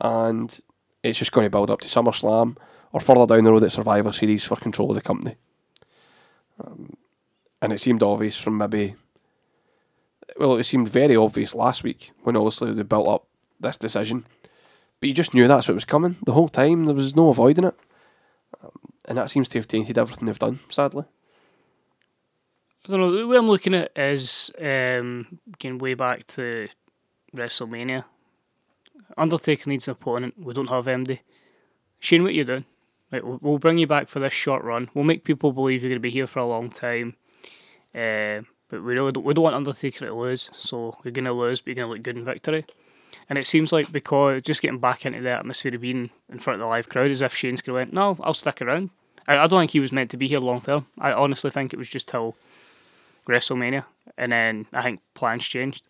[0.00, 0.60] and
[1.02, 2.56] it's just going to build up to SummerSlam
[2.92, 5.36] or further down the road at Survivor Series for control of the company.
[6.62, 6.94] Um,
[7.60, 8.94] and it seemed obvious from maybe,
[10.36, 13.26] well, it seemed very obvious last week when obviously they built up
[13.60, 14.26] this decision.
[15.00, 16.84] But you just knew that's what was coming the whole time.
[16.86, 17.74] There was no avoiding it.
[18.62, 18.70] Um,
[19.06, 21.04] and that seems to have tainted everything they've done, sadly.
[22.86, 23.16] I don't know.
[23.16, 26.68] The way I'm looking at is um, going way back to
[27.34, 28.04] WrestleMania.
[29.16, 30.34] Undertaker needs an opponent.
[30.38, 31.20] We don't have MD.
[31.98, 32.64] Shane, what you doing?
[33.10, 34.90] We'll, we'll bring you back for this short run.
[34.94, 37.16] We'll make people believe you're going to be here for a long time.
[37.94, 38.42] Uh,
[38.74, 41.60] but we really don't, we don't want Undertaker to lose, so you're going to lose,
[41.60, 42.66] but you're going to look good in victory.
[43.28, 46.60] And it seems like because just getting back into the atmosphere of being in front
[46.60, 48.90] of the live crowd, as if Shane's went, no, I'll stick around.
[49.28, 50.86] I, I don't think he was meant to be here long term.
[50.98, 52.34] I honestly think it was just till
[53.28, 53.84] WrestleMania,
[54.18, 55.84] and then I think plans changed.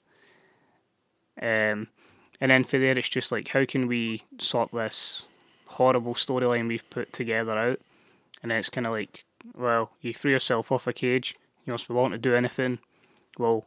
[1.41, 1.89] Um,
[2.39, 5.25] and then for there, it's just like, how can we sort this
[5.69, 7.81] horrible storyline we've put together out?
[8.43, 9.25] And then it's kind of like,
[9.57, 11.35] well, you threw yourself off a cage.
[11.65, 12.79] You must be wanting to do anything.
[13.39, 13.65] Well,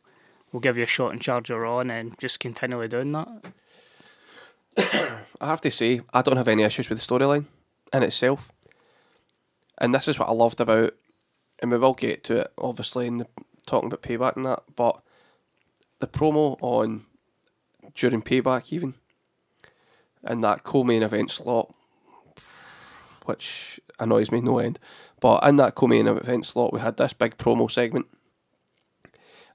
[0.51, 3.27] we'll give you a shot and charge her on, and just continually doing that.
[5.41, 7.45] I have to say, I don't have any issues with the storyline
[7.93, 8.51] in itself.
[9.77, 10.93] And this is what I loved about,
[11.59, 13.27] and we will get to it, obviously, in the
[13.67, 15.01] talking about payback and that, but
[15.99, 17.05] the promo on
[17.93, 18.95] during payback even,
[20.23, 21.73] and that co-main event slot,
[23.25, 24.79] which annoys me no end.
[25.19, 28.05] But in that co-main event slot, we had this big promo segment,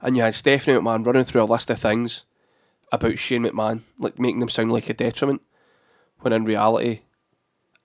[0.01, 2.25] and you had Stephanie McMahon running through a list of things
[2.91, 5.41] about Shane McMahon, like making them sound like a detriment,
[6.19, 7.01] when in reality,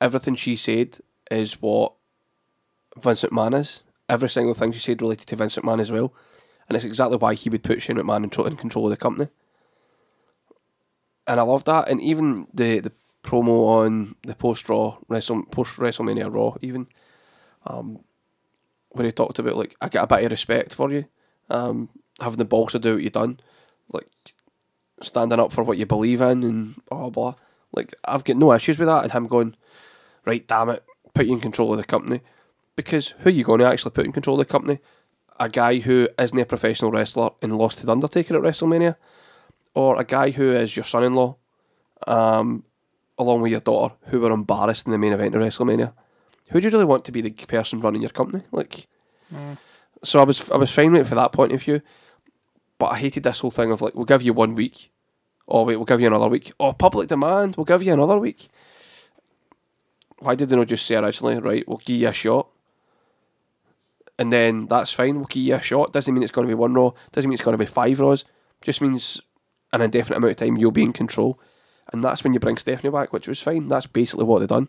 [0.01, 0.99] everything she said
[1.31, 1.95] is what
[2.97, 3.83] Vincent McMahon is.
[4.09, 6.13] Every single thing she said related to Vincent McMahon as well,
[6.69, 9.29] and it's exactly why he would put Shane McMahon in, control of the company.
[11.27, 15.77] And I love that, and even the the promo on the post Raw Wrestle post
[15.77, 16.89] WrestleMania Raw even,
[17.69, 18.01] um,
[18.99, 21.05] he talked about like I get a bit of respect for you,
[21.51, 21.89] um,
[22.21, 23.39] having the balls to do what you've done,
[23.93, 24.09] like
[25.01, 27.35] standing up for what you believe in and blah blah.
[27.73, 29.55] Like I've got no issues with that, and him going,
[30.25, 30.83] right, damn it,
[31.15, 32.23] put you in control of the company,
[32.75, 34.79] because who are you going to actually put in control of the company?
[35.39, 38.97] A guy who isn't a professional wrestler and lost to the Undertaker at WrestleMania,
[39.75, 41.37] or a guy who is your son-in-law,
[42.07, 42.65] um,
[43.19, 45.93] along with your daughter, who were embarrassed in the main event of WrestleMania.
[46.51, 48.43] Who do you really want to be the person running your company?
[48.53, 48.87] Like,
[49.33, 49.57] mm.
[50.03, 51.83] so I was I was fine with it for that point of view,
[52.79, 54.91] but I hated this whole thing of like we'll give you one week,
[55.47, 58.49] oh wait we'll give you another week, oh public demand we'll give you another week.
[60.21, 62.49] Why did they not just say originally right we'll give you a shot,
[64.19, 65.93] and then that's fine we'll give you a shot.
[65.93, 68.01] Doesn't mean it's going to be one row Doesn't mean it's going to be five
[68.01, 68.25] rows
[68.63, 69.21] Just means
[69.73, 71.39] an indefinite amount of time you'll be in control,
[71.93, 73.69] and that's when you bring Stephanie back, which was fine.
[73.69, 74.69] That's basically what they've done.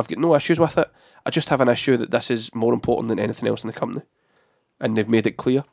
[0.00, 0.90] I've got no issues with it.
[1.26, 3.78] I just have an issue that this is more important than anything else in the
[3.78, 4.04] company,
[4.80, 5.64] and they've made it clear.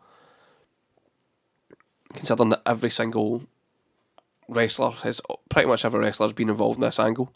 [2.13, 3.43] Considering that every single
[4.49, 7.33] wrestler has pretty much every wrestler has been involved in this angle,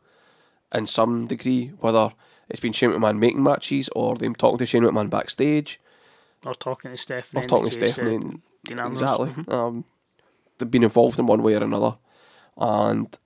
[0.73, 2.12] in some degree, whether
[2.49, 5.80] it's been Shane McMahon making matches or them talking to Shane McMahon backstage,
[6.45, 7.39] Or talking to Stephanie.
[7.39, 8.15] or in talking to Stephanie.
[8.15, 9.01] and- Dean Ambrose.
[9.01, 9.30] exactly.
[9.30, 9.51] Mhm.
[9.54, 9.86] Um,
[10.58, 11.97] they've been involved in one way or another,
[12.58, 13.17] and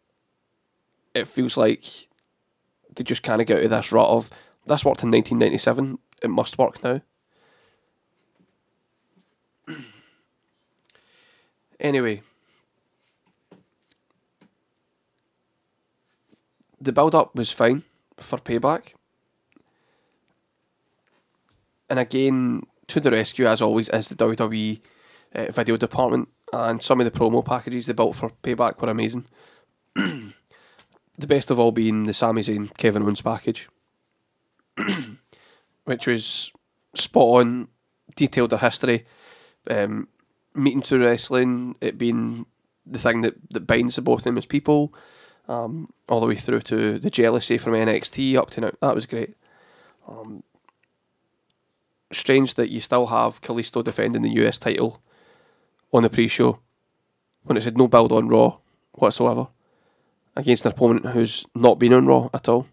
[1.13, 2.08] it feels like
[2.95, 4.29] they just kind of get of this rut of
[4.65, 5.99] this worked in 1997.
[6.23, 7.01] It must work now.
[11.79, 12.21] anyway,
[16.81, 17.84] the build up was fine
[18.17, 18.93] for payback.
[21.89, 24.81] And again, to the rescue, as always, is the WWE
[25.36, 26.29] uh, video department.
[26.51, 29.25] And some of the promo packages they built for payback were amazing.
[31.17, 33.69] the best of all being the Sami Zayn Kevin Owens package,
[35.86, 36.51] which was
[36.93, 37.67] spot on,
[38.15, 39.06] detailed their history,
[39.69, 40.08] um,
[40.54, 42.45] meeting through wrestling, it being
[42.86, 44.93] the thing that, that binds the both of them as people,
[45.47, 48.71] um, all the way through to the jealousy from NXT up to now.
[48.82, 49.36] That was great.
[50.08, 50.43] Um,
[52.12, 55.01] strange that you still have Kalisto defending the US title
[55.91, 56.60] on the pre-show
[57.43, 58.58] when it said no build on Raw
[58.93, 59.47] whatsoever
[60.36, 62.67] against an opponent who's not been on Raw at all.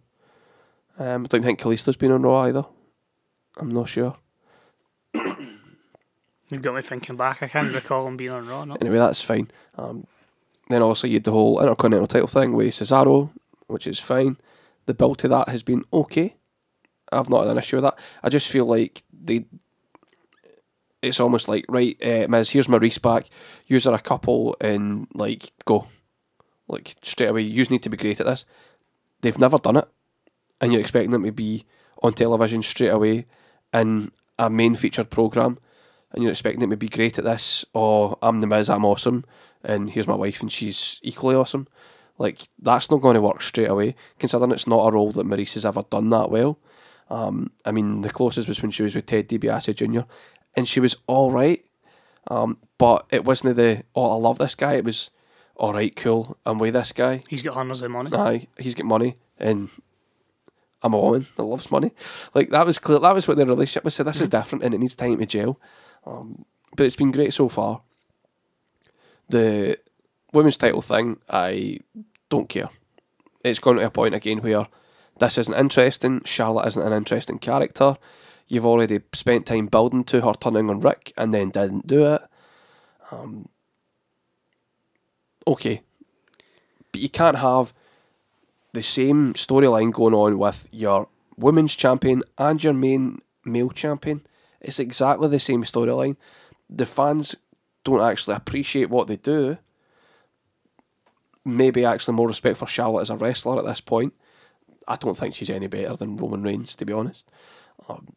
[0.98, 2.64] Um, I don't think Kalisto's been on Raw either.
[3.56, 4.16] I'm not sure.
[5.14, 7.42] You've got me thinking back.
[7.42, 8.64] I can't recall him being on Raw.
[8.64, 8.76] No.
[8.80, 9.48] Anyway, that's fine.
[9.76, 10.06] Um,
[10.68, 13.30] then also you had the whole Intercontinental title thing with Cesaro,
[13.66, 14.36] which is fine.
[14.86, 16.34] The build to that has been okay.
[17.10, 17.98] I've not had an issue with that.
[18.22, 19.44] I just feel like they.
[21.02, 22.50] It's almost like right, uh, Miz.
[22.50, 23.28] Here's Maryse back.
[23.66, 25.88] Use her a couple and like go,
[26.72, 27.42] like straight away.
[27.42, 28.44] You need to be great at this.
[29.20, 29.88] They've never done it,
[30.60, 31.64] and you're expecting them to be
[32.02, 33.26] on television straight away
[33.72, 35.58] in a main featured program,
[36.12, 37.64] and you're expecting them to be great at this.
[37.72, 38.68] Or I'm the Miz.
[38.68, 39.24] I'm awesome,
[39.62, 41.68] and here's my wife, and she's equally awesome.
[42.18, 45.54] Like that's not going to work straight away, considering it's not a role that Maryse
[45.54, 46.58] has ever done that well.
[47.10, 50.06] Um, I mean, the closest was when she was with Ted DiBiase Jr.
[50.56, 51.64] and she was all right,
[52.30, 54.74] um, but it wasn't the oh I love this guy.
[54.74, 55.10] It was
[55.62, 56.36] all right, cool.
[56.44, 57.20] I'm with this guy.
[57.28, 58.10] He's got hundreds of money.
[58.12, 59.68] Aye, he's got money, and
[60.82, 61.92] I'm a woman that loves money.
[62.34, 62.98] Like that was clear.
[62.98, 63.94] That was what their relationship was.
[63.94, 65.60] So this is different, and it needs time to gel.
[66.04, 66.44] Um,
[66.76, 67.82] but it's been great so far.
[69.28, 69.78] The
[70.32, 71.78] women's title thing, I
[72.28, 72.70] don't care.
[73.44, 74.66] It's gone to a point again where
[75.20, 76.22] this isn't interesting.
[76.24, 77.94] Charlotte isn't an interesting character.
[78.48, 82.22] You've already spent time building to her turning on Ric and then didn't do it.
[83.12, 83.48] Um,
[85.46, 85.82] okay,
[86.90, 87.72] but you can't have
[88.72, 94.22] the same storyline going on with your women's champion and your main male champion.
[94.60, 96.16] It's exactly the same storyline.
[96.70, 97.36] The fans
[97.84, 99.58] don't actually appreciate what they do.
[101.44, 104.14] Maybe actually more respect for Charlotte as a wrestler at this point.
[104.86, 107.30] I don't think she's any better than Roman Reigns, to be honest.
[107.88, 108.14] Um,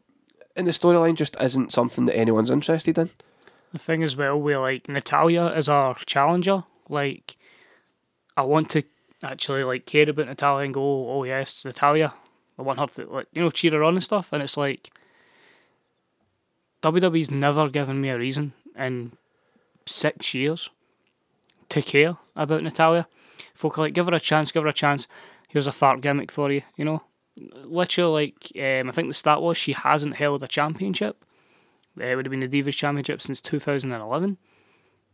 [0.54, 3.10] and the storyline just isn't something that anyone's interested in.
[3.72, 6.64] The thing as well, we like Natalya as our challenger.
[6.88, 7.36] Like,
[8.36, 8.82] I want to
[9.22, 12.14] actually like care about Natalya and go, oh yes, Natalya.
[12.58, 14.32] I want her to like you know cheer her on and stuff.
[14.32, 14.90] And it's like
[16.82, 19.12] WWE's never given me a reason in
[19.86, 20.70] six years
[21.70, 23.06] to care about Natalya.
[23.54, 25.06] Folk are like, give her a chance, give her a chance.
[25.48, 27.02] Here's a fart gimmick for you, you know.
[27.64, 31.22] Literally, like um, I think the stat was she hasn't held a championship.
[32.00, 34.38] Uh, it would have been the Divas Championship since 2011,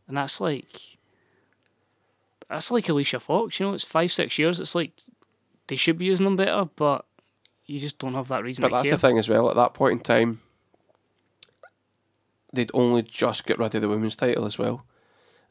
[0.08, 0.98] and that's like
[2.52, 3.58] that's like Alicia Fox.
[3.58, 4.60] You know, it's five six years.
[4.60, 4.92] It's like
[5.66, 7.04] they should be using them better, but
[7.66, 8.96] you just don't have that reason But that's care.
[8.96, 9.48] the thing as well.
[9.50, 10.40] At that point in time,
[12.52, 14.84] they'd only just get rid of the women's title as well,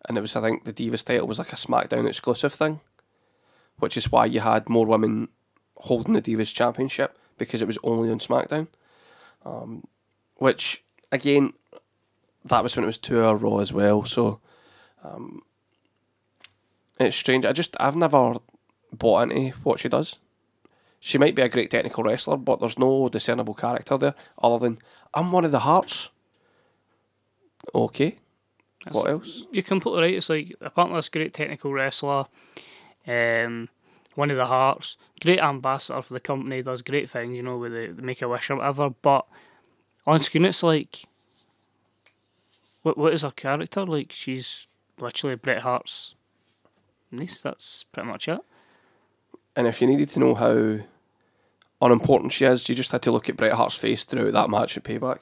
[0.07, 2.79] and it was I think the Divas title was like a SmackDown exclusive thing,
[3.79, 5.29] which is why you had more women
[5.77, 8.67] holding the Divas Championship because it was only on SmackDown.
[9.43, 9.85] Um,
[10.35, 11.53] which again,
[12.45, 14.05] that was when it was two hour Raw as well.
[14.05, 14.39] So,
[15.03, 15.41] um,
[17.01, 17.45] it's strange.
[17.45, 18.35] I just I've never
[18.91, 20.19] bought into what she does.
[20.99, 24.79] She might be a great technical wrestler, but there's no discernible character there other than
[25.13, 26.09] I'm one of the Harts.
[27.73, 28.17] Okay.
[28.91, 29.45] what else?
[29.51, 30.13] You're completely right.
[30.13, 32.25] It's like apparently this great technical wrestler,
[33.07, 33.69] um,
[34.15, 37.71] one of the Harts, great ambassador for the company, does great things, you know, with
[37.71, 38.89] the, the Make a Wish or whatever.
[38.89, 39.25] But
[40.05, 41.05] on screen, it's like,
[42.83, 43.85] what what is her character?
[43.85, 44.67] Like she's
[44.99, 46.13] literally Bret Hart's
[47.11, 47.41] niece.
[47.41, 48.39] That's pretty much it.
[49.55, 50.79] And if you needed to know how
[51.81, 54.77] unimportant she is, you just had to look at Bret Hart's face throughout that match
[54.77, 55.19] at Payback.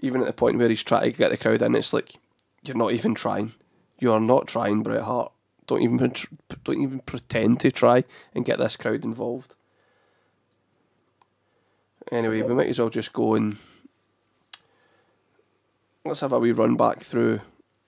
[0.00, 2.14] Even at the point where he's trying to get the crowd in, it's like
[2.62, 3.52] you're not even trying.
[3.98, 5.32] You are not trying, Bret Hart.
[5.66, 5.98] Don't even
[6.64, 9.54] don't even pretend to try and get this crowd involved.
[12.12, 13.56] Anyway, we might as well just go and
[16.04, 17.40] let's have a wee run back through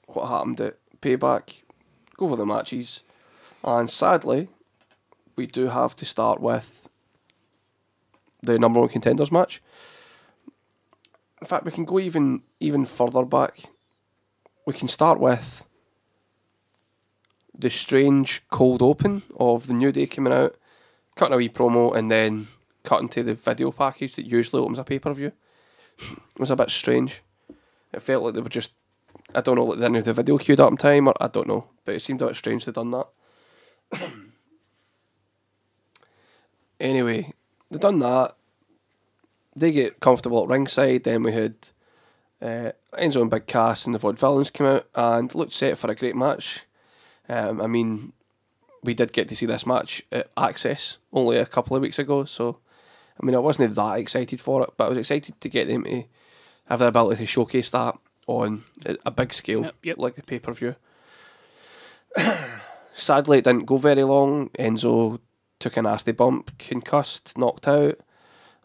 [0.08, 1.62] what happened at Payback.
[2.16, 3.02] Go over the matches,
[3.62, 4.48] and sadly,
[5.36, 6.88] we do have to start with
[8.42, 9.62] the number one contenders match.
[11.40, 13.70] In fact, we can go even even further back.
[14.66, 15.64] We can start with
[17.56, 20.56] the strange cold open of the New Day coming out,
[21.16, 22.48] cutting a wee promo, and then
[22.82, 25.32] cutting to the video package that usually opens a pay per view.
[25.98, 27.22] it was a bit strange.
[27.92, 28.72] It felt like they were just,
[29.34, 31.68] I don't know, they didn't the video queued up in time, or I don't know,
[31.84, 33.08] but it seemed a bit strange they'd done that.
[36.80, 37.32] anyway,
[37.70, 38.34] they done that.
[39.54, 41.04] They get comfortable at ringside.
[41.04, 41.54] Then we had
[42.40, 45.94] uh, Enzo and Big Cass and the Vaudevillains come out and looked set for a
[45.94, 46.64] great match.
[47.28, 48.12] Um, I mean,
[48.82, 52.24] we did get to see this match at Axxess only a couple of weeks ago,
[52.24, 52.58] so
[53.20, 55.84] I mean, I wasn't that excited for it, but I was excited to get them
[55.84, 56.04] to
[56.68, 57.96] have the ability to showcase that
[58.28, 58.62] on
[59.04, 59.98] a- big scale, Yep, yep.
[59.98, 60.76] like the pay per view.
[62.94, 64.50] Sadly, it didn't go very long.
[64.50, 65.18] Enzo
[65.58, 67.98] took a nasty bump, concussed, knocked out.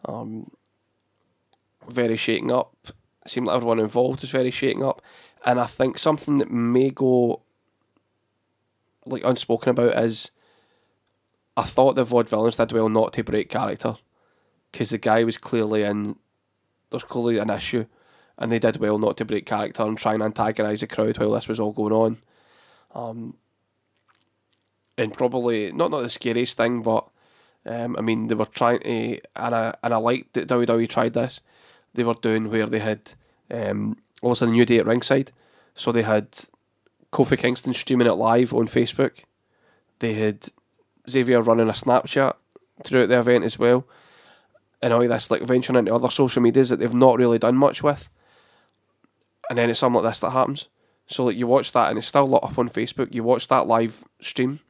[0.04, 0.50] Um,
[1.88, 2.74] very shaken up.
[3.26, 5.00] Seemed like everyone involved was very shaken up,
[5.46, 7.40] and I think something that may go
[9.06, 10.30] like unspoken about is
[11.56, 13.96] I thought the vaudevillains did well not to break character
[14.72, 16.16] because the guy was clearly in.
[16.90, 17.86] There's clearly an issue,
[18.38, 21.32] and they did well not to break character and try and antagonise the crowd while
[21.32, 22.18] this was all going on.
[22.94, 23.34] Um,
[24.96, 27.08] and probably not not the scariest thing, but
[27.66, 31.14] um, I mean they were trying to, and I and I liked that WWE tried
[31.14, 31.40] this.
[31.94, 33.12] They were doing where they had
[33.50, 35.32] um, also the new day at ringside,
[35.74, 36.28] so they had
[37.12, 39.22] Kofi Kingston streaming it live on Facebook.
[40.00, 40.48] They had
[41.08, 42.34] Xavier running a Snapchat
[42.82, 43.86] throughout the event as well,
[44.82, 47.82] and all this like venturing into other social medias that they've not really done much
[47.82, 48.08] with.
[49.48, 50.68] And then it's something like this that happens.
[51.06, 53.14] So like you watch that and it's still lit up on Facebook.
[53.14, 54.60] You watch that live stream,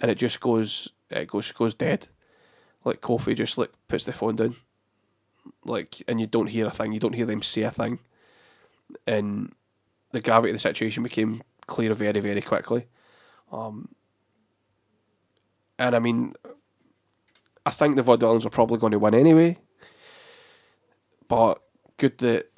[0.00, 2.08] and it just goes it goes goes dead.
[2.84, 4.56] Like Kofi just like puts the phone down,
[5.64, 6.92] like and you don't hear a thing.
[6.92, 7.98] You don't hear them say a thing,
[9.06, 9.52] and
[10.12, 12.86] the gravity of the situation became clear very very quickly.
[13.50, 13.88] Um,
[15.78, 16.34] and I mean,
[17.64, 19.56] I think the Vaudevillains were probably going to win anyway.
[21.26, 21.62] But
[21.96, 22.50] good that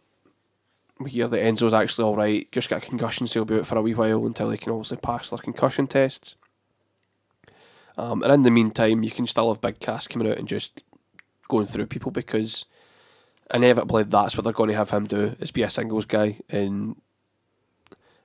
[0.98, 2.50] we hear that Enzo's actually all right.
[2.52, 4.72] Just got a concussion, so he'll be out for a wee while until they can
[4.72, 6.36] obviously pass their concussion tests.
[7.98, 10.82] Um, and in the meantime, you can still have Big Cass coming out and just
[11.48, 12.66] going through people because
[13.52, 16.38] inevitably that's what they're going to have him do is be a singles guy.
[16.48, 16.96] And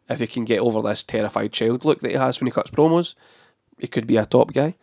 [0.10, 2.72] if he can get over this terrified child look that he has when he cuts
[2.72, 3.16] promos,
[3.80, 4.76] he could be a top guy.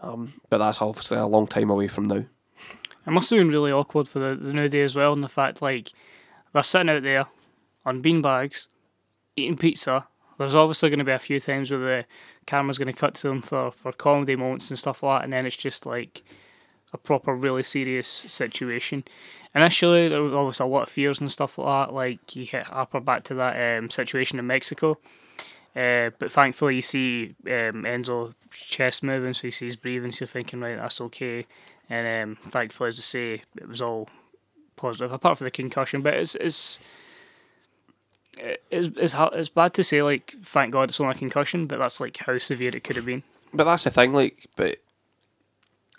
[0.00, 2.24] Um, but that's obviously a long time away from now.
[3.06, 5.28] It must have been really awkward for the, the new day as well, and the
[5.28, 5.92] fact like
[6.52, 7.26] they're sitting out there
[7.84, 8.66] on beanbags,
[9.36, 10.06] eating pizza.
[10.38, 12.06] There's obviously going to be a few times where the
[12.46, 15.32] camera's going to cut to them for, for comedy moments and stuff like that, and
[15.32, 16.22] then it's just like
[16.92, 19.04] a proper, really serious situation.
[19.54, 21.94] Initially, there was obviously a lot of fears and stuff like that.
[21.94, 24.98] Like you hit Harper back to that um, situation in Mexico.
[25.76, 30.10] Uh, but thankfully, you see um, Enzo chest moving, so you see he's breathing.
[30.10, 31.46] So you're thinking, right, that's okay.
[31.88, 34.08] And um, thankfully, as I say, it was all
[34.80, 36.02] positive, apart from the concussion.
[36.02, 36.78] But it's it's
[38.36, 42.00] it's it's, it's bad to say like, thank God it's only a concussion, but that's
[42.00, 43.22] like how severe it could have been.
[43.52, 44.78] But that's the thing, like, but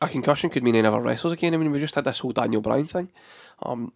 [0.02, 1.54] a concussion could mean he never wrestles again.
[1.54, 3.10] I mean, we just had this whole Daniel Bryan thing.
[3.64, 3.94] Um,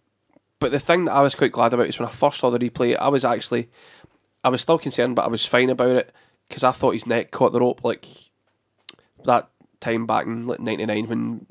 [0.58, 2.58] but the thing that I was quite glad about is when I first saw the
[2.58, 3.68] replay, I was actually,
[4.44, 6.12] I was still concerned, but I was fine about it
[6.48, 8.06] because I thought his neck caught the rope like
[9.24, 9.48] that
[9.80, 11.46] time back in like '99 when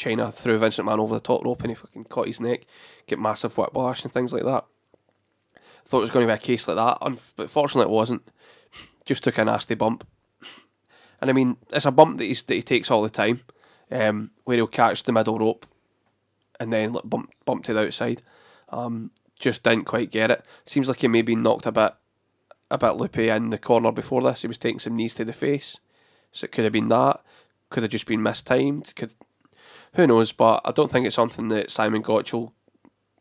[0.00, 2.64] Chyna threw Vincent Man over the top rope and he fucking caught his neck,
[3.06, 4.64] get massive whiplash and things like that.
[5.84, 8.22] Thought it was going to be a case like that, but fortunately it wasn't.
[9.04, 10.06] Just took a nasty bump,
[11.20, 13.40] and I mean it's a bump that, he's, that he takes all the time,
[13.90, 15.66] um, where he'll catch the middle rope,
[16.58, 18.22] and then bump bump to the outside.
[18.68, 20.44] Um, just didn't quite get it.
[20.64, 21.94] Seems like he may maybe knocked a bit,
[22.70, 24.42] a bit loopy in the corner before this.
[24.42, 25.78] He was taking some knees to the face,
[26.30, 27.22] so it could have been that.
[27.70, 28.94] Could have just been mistimed.
[28.94, 29.14] Could
[29.94, 30.32] who knows?
[30.32, 32.52] But I don't think it's something that Simon Gotch will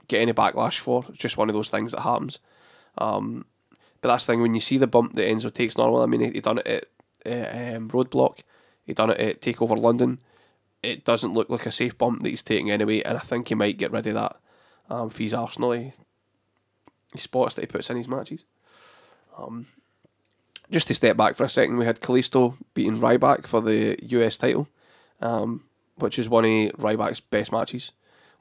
[0.08, 1.06] get any backlash for.
[1.10, 2.40] It's just one of those things that happens.
[2.98, 3.46] Um,
[4.02, 6.02] but that's the thing when you see the bump that Enzo takes normal.
[6.02, 6.90] I mean, he, done it
[7.26, 8.40] at um, Roadblock.
[8.86, 10.20] He done it at Takeover London.
[10.82, 13.56] It doesn't look like a safe bump that he's taking anyway, and I think he
[13.56, 14.38] might get rid of that
[14.90, 15.74] um, for his Arsenal.
[15.74, 15.92] He,
[17.14, 18.46] he spots that he puts in his matches.
[19.38, 19.68] Um,
[20.72, 24.38] just to step back for a second, we had Kalisto beating Ryback for the US
[24.38, 24.68] title,
[25.22, 25.64] um,
[26.02, 27.92] which is one of Ryback's best matches,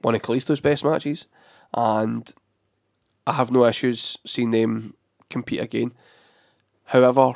[0.00, 1.26] one of Kalisto's best matches,
[1.74, 2.32] and
[3.26, 4.94] I have no issues seeing them
[5.30, 5.92] compete again.
[6.84, 7.34] However,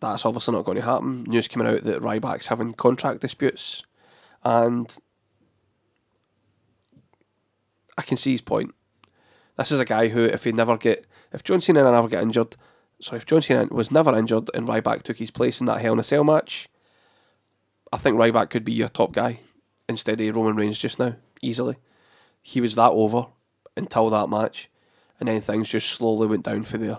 [0.00, 1.24] that's obviously not going to happen.
[1.24, 3.84] News coming out that Ryback's having contract disputes,
[4.42, 4.94] and
[7.96, 8.74] I can see his point.
[9.56, 12.56] This is a guy who, if he never get, if John Cena never get injured,
[13.00, 15.92] sorry, if John Cena was never injured and Ryback took his place in that Hell
[15.92, 16.68] in a Cell match,
[17.92, 19.40] I think Ryback could be your top guy
[19.88, 21.76] instead of Roman Reigns just now, easily.
[22.40, 23.26] He was that over
[23.76, 24.70] until that match,
[25.20, 26.98] and then things just slowly went down for there.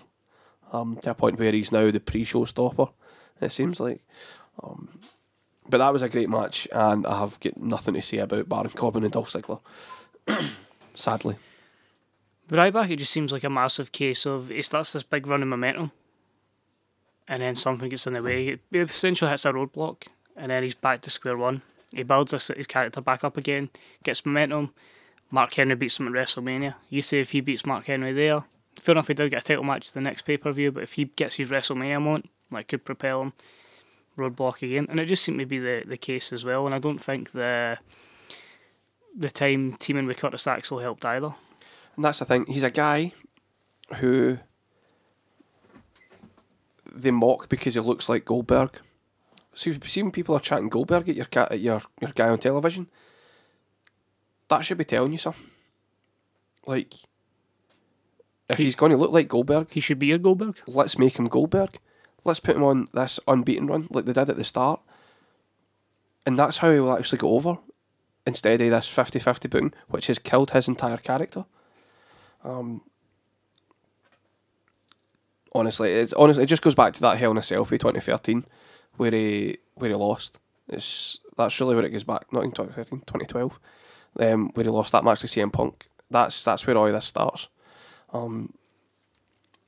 [0.72, 2.88] Um, to a point where he's now the pre-show stopper.
[3.39, 4.04] It seems like.
[4.64, 5.00] Um,
[5.70, 8.70] but that was a great match, and I have got nothing to say about Baron
[8.70, 9.60] Corbin and Dolph Ziggler.
[10.96, 11.36] Sadly,
[12.48, 15.41] But Ryback, it just seems like a massive case of he starts this big run
[15.41, 15.91] of momentum,
[17.28, 18.60] and then something gets in the way.
[18.72, 20.04] He essentially hits a roadblock,
[20.36, 21.62] and then he's back to square one.
[21.96, 23.70] He builds his, character back up again,
[24.04, 24.74] gets momentum.
[25.30, 26.76] Mark Henry beats him at WrestleMania.
[26.90, 28.44] You say if he beats Mark Henry there,
[28.80, 30.94] fair enough, he did get a title match the next pay per view, but if
[30.94, 33.34] he gets his WrestleMania moment, like could propel him
[34.18, 34.88] roadblock again.
[34.90, 36.66] And it just seemed to be the, the case as well.
[36.66, 37.78] And I don't think the
[39.16, 41.36] the time teaming with Curtis Axel helped either.
[41.96, 42.46] And that's the thing.
[42.48, 43.14] He's a guy
[43.98, 44.40] who
[46.92, 48.80] they mock because he looks like Goldberg.
[49.54, 52.30] So you see when people are chatting Goldberg at your cat at your, your guy
[52.30, 52.88] on television,
[54.47, 55.49] that should be telling you something.
[56.66, 56.93] Like
[58.49, 60.60] if He- he's going to look like Goldberg, He should be a Goldberg.
[60.68, 61.78] let's make him Goldberg.
[62.26, 64.82] Let's put him on this unbeaten run like they did at the start.
[66.26, 67.58] And that's how he will actually go over
[68.26, 71.45] instead of this 50 50 booking, which has killed his entire character.
[72.45, 72.82] Um,
[75.54, 78.45] honestly, it's, honestly, it just goes back to that Hell in a Selfie 2013
[78.98, 80.39] where he, where he lost.
[80.68, 83.60] It's, that's really where it goes back, not in 2013, 2012,
[84.20, 85.88] um, where he lost that match to CM Punk.
[86.10, 87.48] That's, that's where all this starts.
[88.12, 88.54] Um,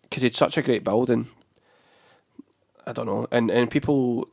[0.03, 1.27] because he had such a great build and
[2.87, 4.27] I don't know, and and people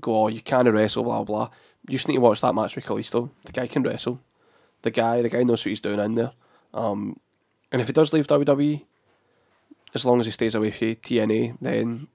[0.00, 1.50] go, oh, you can't wrestle, blah blah.
[1.88, 3.30] You just need to watch that match with Kalisto.
[3.44, 4.20] The guy can wrestle.
[4.82, 6.32] The guy, the guy knows what he's doing in there.
[6.72, 7.20] Um,
[7.70, 8.84] and if he does leave WWE,
[9.94, 12.08] as long as he stays away from TNA, then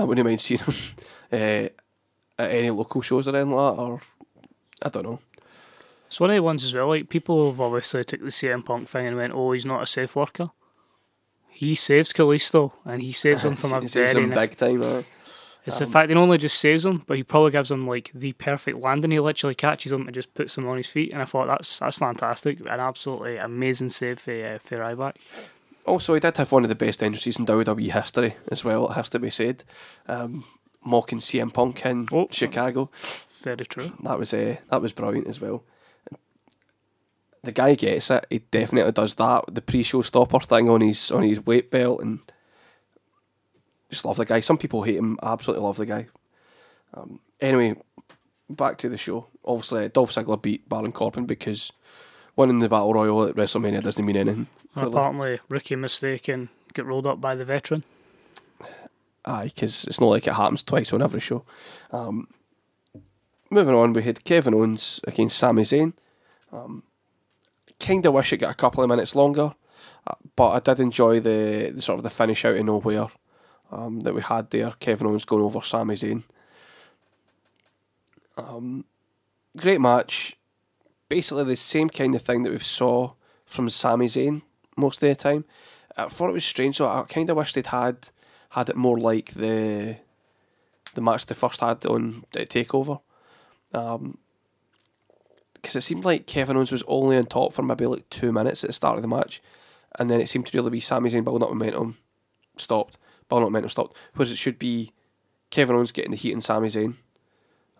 [0.00, 0.74] I wouldn't mind seeing him
[1.32, 1.36] uh,
[2.42, 3.82] at any local shows or anything like that.
[3.82, 4.00] Or
[4.82, 5.20] I don't know.
[6.06, 6.88] It's one of the ones as well.
[6.88, 9.86] Like people have obviously took the CM Punk thing and went, "Oh, he's not a
[9.86, 10.50] safe worker."
[11.50, 14.82] He saves Kalisto, and he saves him from a He saves him big time.
[14.82, 15.02] Uh,
[15.66, 18.10] It's the fact he not only just saves him, but he probably gives him like
[18.14, 19.10] the perfect landing.
[19.10, 21.12] He literally catches him and just puts him on his feet.
[21.12, 25.16] And I thought that's that's fantastic, an absolutely amazing save for uh, for Ryback.
[25.86, 28.94] Also, he did have one of the best entrances in WWE history as well, it
[28.94, 29.64] has to be said.
[30.06, 30.44] Um,
[30.84, 32.28] mocking CM Punk in Oh.
[32.30, 32.90] Chicago.
[33.42, 33.92] Very true.
[34.02, 35.64] That was uh, that was brilliant as well.
[37.42, 38.26] The guy gets it.
[38.28, 39.44] He definitely does that.
[39.50, 42.20] The pre-show stopper thing on his on his weight belt, and
[43.90, 44.40] just love the guy.
[44.40, 45.18] Some people hate him.
[45.22, 46.08] I absolutely love the guy.
[46.92, 47.76] Um, anyway,
[48.50, 49.28] back to the show.
[49.42, 51.72] Obviously, Dolph Ziggler beat Baron Corbin because
[52.36, 54.46] winning the battle royal at WrestleMania doesn't mean anything.
[54.74, 57.84] And apparently, rookie mistake and get rolled up by the veteran.
[59.24, 61.44] Aye, because it's not like it happens twice on every show.
[61.90, 62.28] Um,
[63.50, 65.92] moving on, we had Kevin Owens against Sami Zayn.
[66.52, 66.84] Um,
[67.78, 69.54] kind of wish it got a couple of minutes longer,
[70.06, 73.08] uh, but I did enjoy the, the sort of the finish out of nowhere
[73.70, 74.72] um, that we had there.
[74.80, 76.22] Kevin Owens going over Sami Zayn.
[78.36, 78.84] Um,
[79.56, 80.36] great match.
[81.08, 83.12] Basically the same kind of thing that we saw
[83.44, 84.42] from Sami Zayn
[84.80, 85.44] most of the time.
[85.96, 88.08] I thought it was strange, so I kind of wish they'd had
[88.50, 89.96] had it more like the
[90.94, 93.00] the match they first had on Takeover.
[93.72, 94.18] Um,
[95.54, 98.64] because it seemed like Kevin Owens was only on top for maybe like two minutes
[98.64, 99.42] at the start of the match,
[99.98, 101.98] and then it seemed to really be Sami Zayn building up momentum,
[102.56, 102.96] stopped,
[103.28, 103.96] building up momentum, stopped.
[104.14, 104.92] Whereas it should be
[105.50, 106.94] Kevin Owens getting the heat on Sami Zayn,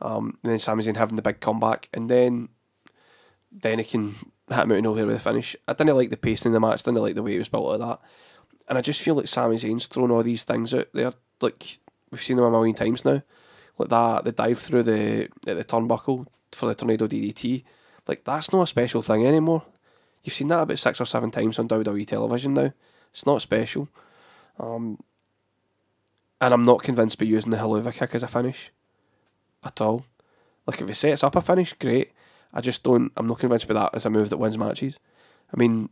[0.03, 2.51] um, and then Sami Zayn having the big comeback, and then
[3.51, 4.15] then he can
[4.51, 5.57] hit him out of nowhere with a finish.
[5.67, 7.67] I didn't like the pacing of the match, didn't like the way it was built
[7.67, 8.01] like that.
[8.69, 11.13] And I just feel like Sami Zayn's thrown all these things out there.
[11.41, 11.79] Like
[12.11, 13.23] we've seen them a million times now.
[13.79, 17.65] Like that, the dive through the the turnbuckle for the tornado DDT.
[18.07, 19.65] Like that's not a special thing anymore.
[20.23, 22.73] You've seen that about six or seven times on WWE television now.
[23.11, 23.89] It's not special.
[24.59, 24.99] Um,
[26.41, 28.71] and I'm not convinced by using the Helluva kick as a finish
[29.65, 30.05] at all.
[30.67, 32.13] Like if it sets up a finish, great.
[32.53, 33.13] I just don't.
[33.17, 34.99] I'm not convinced by that as a move that wins matches.
[35.55, 35.89] I mean,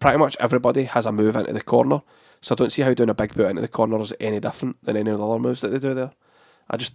[0.00, 2.02] pretty much everybody has a move into the corner,
[2.40, 4.82] so I don't see how doing a big boot into the corner is any different
[4.84, 6.12] than any of the other moves that they do there.
[6.70, 6.94] I just,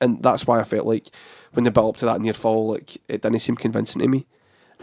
[0.00, 1.08] and that's why I felt like
[1.52, 4.26] when they built up to that near fall, like it didn't seem convincing to me.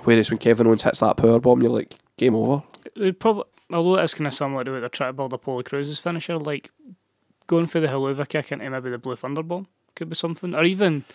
[0.03, 2.63] Whereas when Kevin Owens hits that power bomb, you're like, game over.
[2.95, 5.63] It probably, although it is kind of similar to what they're trying to build Apollo
[5.63, 6.71] Crews's finisher, like
[7.47, 11.05] going for the Helluva kick into maybe the Blue Thunderbomb could be something, or even.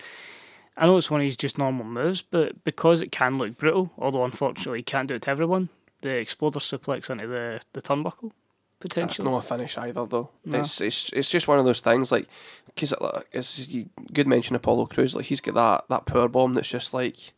[0.77, 3.91] I know it's one of his just normal moves, but because it can look brutal,
[3.97, 5.69] although unfortunately you can't do it to everyone,
[6.01, 8.31] the exploder suplex into the, the turnbuckle,
[8.79, 9.23] Potentially.
[9.25, 10.29] That's not a finish either, though.
[10.45, 10.59] No.
[10.59, 12.27] It's, it's it's just one of those things, like
[12.67, 12.93] because
[13.31, 15.15] it's you good mention Apollo Crews.
[15.15, 17.33] Like he's got that that power bomb that's just like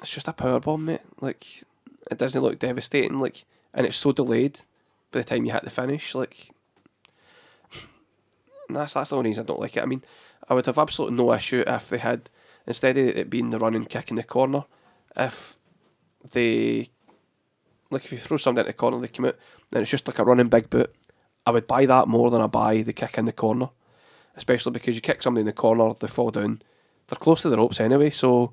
[0.00, 1.00] it's just a power bomb, mate.
[1.20, 1.64] Like
[2.08, 3.44] it doesn't look devastating, like,
[3.74, 4.60] and it's so delayed
[5.10, 6.50] by the time you hit the finish, like.
[8.68, 9.82] That's that's the only reason I don't like it.
[9.82, 10.02] I mean,
[10.48, 12.30] I would have absolutely no issue if they had
[12.66, 14.64] instead of it being the running kick in the corner,
[15.16, 15.56] if
[16.32, 16.88] they
[17.90, 19.36] like if you throw something into the corner, they come out,
[19.70, 20.94] then it's just like a running big boot.
[21.46, 23.70] I would buy that more than I buy the kick in the corner.
[24.38, 26.62] especially because you kick somebody in the corner, they fall down.
[27.08, 28.52] They're close to the ropes anyway, so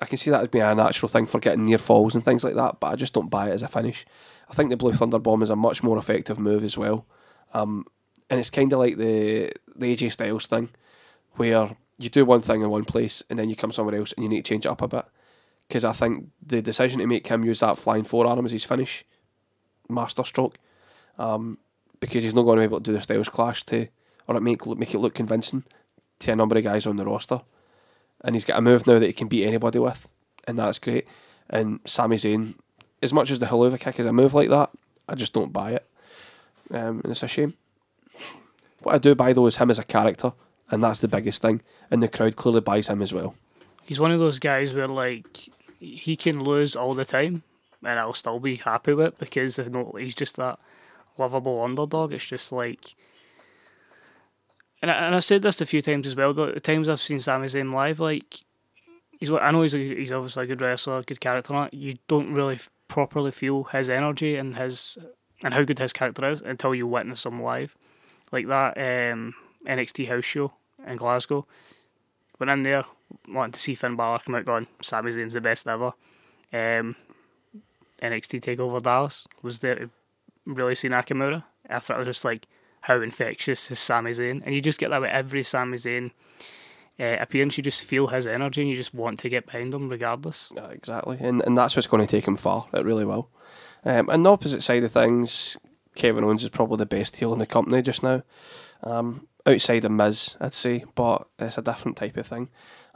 [0.00, 2.44] I can see that would be a natural thing for getting near falls and things
[2.44, 4.04] like that, but I just don't buy it as a finish.
[4.48, 7.06] I think the Blue Thunder Bomb is a much more effective move as well.
[7.52, 7.86] Um,
[8.30, 10.68] and it's kind of like the, the AJ Styles thing,
[11.34, 14.24] where you do one thing in one place and then you come somewhere else and
[14.24, 15.04] you need to change it up a bit.
[15.68, 19.04] Because I think the decision to make him use that flying forearm as his finish,
[19.88, 20.58] masterstroke,
[21.18, 21.58] um,
[22.00, 23.88] because he's not going to be able to do the Styles Clash to,
[24.26, 25.64] or make make it look convincing
[26.18, 27.40] to a number of guys on the roster.
[28.22, 30.08] And he's got a move now that he can beat anybody with,
[30.46, 31.06] and that's great.
[31.48, 32.54] And Sami Zayn,
[33.02, 34.70] as much as the Helluva kick is a move like that,
[35.08, 35.86] I just don't buy it,
[36.70, 37.54] um, and it's a shame.
[38.82, 40.32] What I do buy though is him as a character,
[40.70, 41.62] and that's the biggest thing.
[41.90, 43.34] And the crowd clearly buys him as well.
[43.82, 45.48] He's one of those guys where like
[45.78, 47.42] he can lose all the time,
[47.82, 50.58] and I'll still be happy with it because I know he's just that
[51.18, 52.12] lovable underdog.
[52.12, 52.94] It's just like,
[54.80, 56.32] and I, and I said this a few times as well.
[56.32, 58.40] The times I've seen Sami Zayn live, like
[59.18, 61.68] he's I know he's a, he's obviously a good wrestler, a good character.
[61.72, 64.98] You don't really f- properly feel his energy and his
[65.42, 67.76] and how good his character is until you witness him live,
[68.32, 68.78] like that
[69.12, 69.34] um,
[69.66, 70.52] NXT house show
[70.86, 71.46] in Glasgow.
[72.38, 72.84] Went in there
[73.28, 75.92] wanting to see Finn Balor come out, going Sami Zayn's the best ever.
[76.52, 76.96] Um,
[78.02, 79.90] NXT Takeover Dallas was there to
[80.44, 81.44] really see Nakamura.
[81.68, 82.46] After it was just like
[82.82, 86.10] how infectious is Sami Zayn, and you just get that with every Sami Zayn
[87.00, 87.56] uh, appearance.
[87.56, 90.52] You just feel his energy, and you just want to get behind him regardless.
[90.54, 92.66] Yeah, exactly, and and that's what's going to take him far.
[92.74, 93.30] It really will.
[93.84, 95.56] Um, and the opposite side of things,
[95.94, 98.22] Kevin Owens is probably the best heel in the company just now.
[98.82, 102.48] Um, outside of Miz, I'd say, but it's a different type of thing.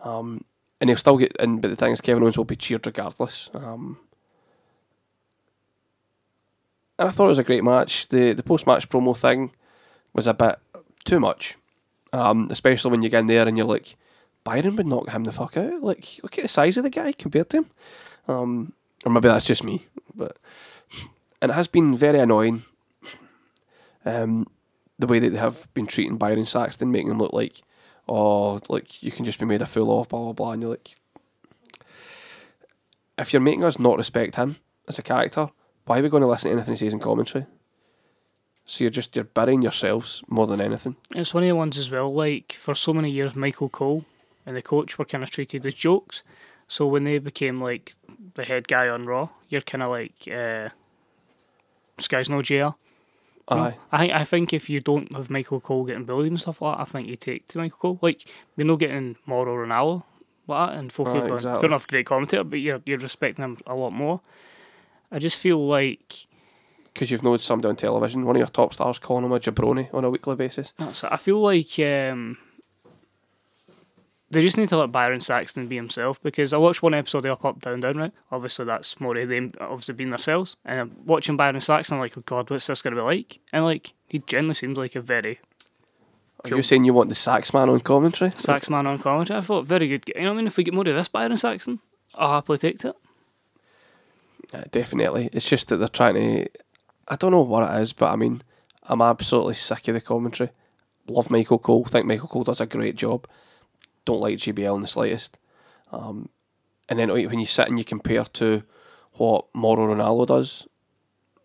[0.03, 0.45] Um,
[0.81, 3.51] and he'll still get in, but the thing is, Kevin Owens will be cheered regardless.
[3.53, 3.99] Um,
[6.99, 8.09] and I thought it was a great match.
[8.09, 9.53] The the post match promo thing
[10.13, 10.59] was a bit
[11.05, 11.57] too much,
[12.13, 13.97] um, especially when you get in there and you're like,
[14.45, 15.83] Byron would knock him the fuck out.
[15.83, 17.71] Like, look at the size of the guy compared to him.
[18.27, 18.73] Um,
[19.05, 20.37] or maybe that's just me, but
[21.41, 22.65] and it has been very annoying.
[24.05, 24.47] Um,
[24.99, 27.63] the way that they have been treating Byron Saxton, making him look like,
[28.09, 30.71] oh, like you can just be made a fool of, blah blah blah, and you're
[30.73, 30.97] like,
[33.19, 35.49] if you're making us not respect him as a character,
[35.85, 37.47] why are we going to listen to anything he says in commentary?
[38.65, 40.97] So you're just you're burying yourselves more than anything.
[41.15, 42.13] It's one of the ones as well.
[42.13, 44.05] Like for so many years, Michael Cole
[44.45, 46.23] and the coach were kind of treated as jokes.
[46.67, 47.95] So when they became like
[48.35, 50.69] the head guy on Raw, you're kind of like, uh,
[51.97, 52.77] this guy's no JR.
[53.57, 53.75] Aye.
[53.93, 56.77] I think I think if you don't have Michael Cole getting bullied and stuff like
[56.77, 57.99] that, I think you take to Michael Cole.
[58.03, 58.25] Like
[58.57, 60.03] we're not getting Mauro Ranallo
[60.47, 61.61] like that, and folk Aye, are going, exactly.
[61.61, 64.21] fair enough, great commentator, but you're you're respecting him a lot more.
[65.11, 66.27] I just feel like
[66.93, 69.93] Because you've known somebody on television, one of your top stars calling him a jabroni
[69.95, 70.73] on a weekly basis.
[70.79, 72.37] I feel like um,
[74.31, 77.33] they just need to let Byron Saxton be himself because I watched one episode of
[77.33, 78.13] Up Up Down Down right.
[78.31, 82.17] Obviously that's more of them obviously being themselves, and I'm watching Byron Saxton I'm like,
[82.19, 83.41] oh god, what's this going to be like?
[83.53, 85.41] And like he generally seems like a very
[86.45, 86.59] Are Cool.
[86.59, 88.33] you saying you want the sax man on commentary?
[88.37, 89.39] sax man on commentary.
[89.39, 90.05] I thought very good.
[90.15, 90.47] You know what I mean?
[90.47, 91.81] If we get more of this Byron Saxton,
[92.15, 92.97] I'll happily take it.
[94.53, 95.29] Uh, definitely.
[95.33, 96.47] It's just that they're trying to.
[97.09, 98.43] I don't know what it is, but I mean,
[98.85, 100.51] I'm absolutely sick of the commentary.
[101.07, 101.85] Love Michael Cole.
[101.85, 103.27] Think Michael Cole does a great job.
[104.09, 105.37] Don't like JBL in the slightest.
[105.93, 106.31] Um,
[106.89, 108.63] and then when you sit and you compare to
[109.13, 110.67] what Mauro Ranallo does,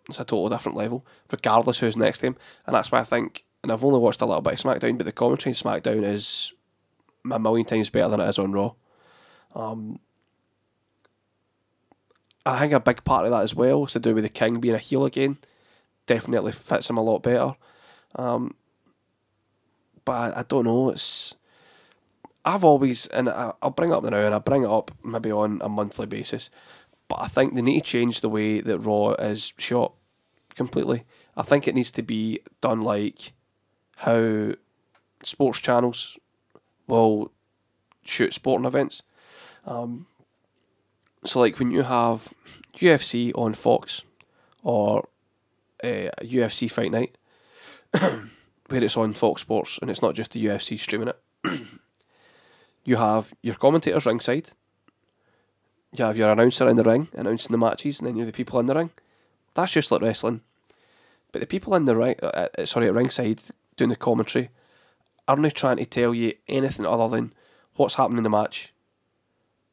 [0.08, 2.38] it's a total different level, regardless who's next to him.
[2.66, 5.04] And that's why I think, and I've only watched a little bit of SmackDown, but
[5.04, 6.54] the commentary in SmackDown is
[7.30, 8.72] a million times better than it is on Raw.
[9.54, 10.00] Um,
[12.46, 14.62] I think a big part of that as well is to do with the King
[14.62, 15.38] being a heel again.
[16.06, 17.58] Definitely fits him a lot better.
[18.16, 18.56] Um,
[20.06, 20.92] but I, I don't know.
[20.92, 21.36] It's
[22.46, 25.32] I've always and I, I'll bring it up now, and I bring it up maybe
[25.32, 26.50] on a monthly basis.
[27.08, 29.94] But I think they need to change the way that Raw is shot
[30.56, 31.06] completely.
[31.36, 33.34] I think it needs to be done like
[33.98, 34.54] how
[35.24, 36.18] sports channels
[36.88, 37.32] will
[38.04, 39.04] shoot sporting events.
[39.66, 40.08] Um,
[41.24, 42.34] so, like when you have
[42.78, 44.04] UFC on Fox
[44.62, 45.08] or
[45.84, 47.18] uh, a UFC Fight Night,
[48.68, 51.20] where it's on Fox Sports and it's not just the UFC streaming it,
[52.86, 54.50] you have your commentators ringside,
[55.96, 58.36] you have your announcer in the ring announcing the matches, and then you have the
[58.36, 58.90] people in the ring.
[59.54, 60.42] That's just like wrestling.
[61.32, 63.42] But the people in the ring, uh, uh, sorry, at ringside
[63.78, 64.50] doing the commentary,
[65.28, 67.34] aren't trying to tell you anything other than
[67.76, 68.74] what's happening in the match,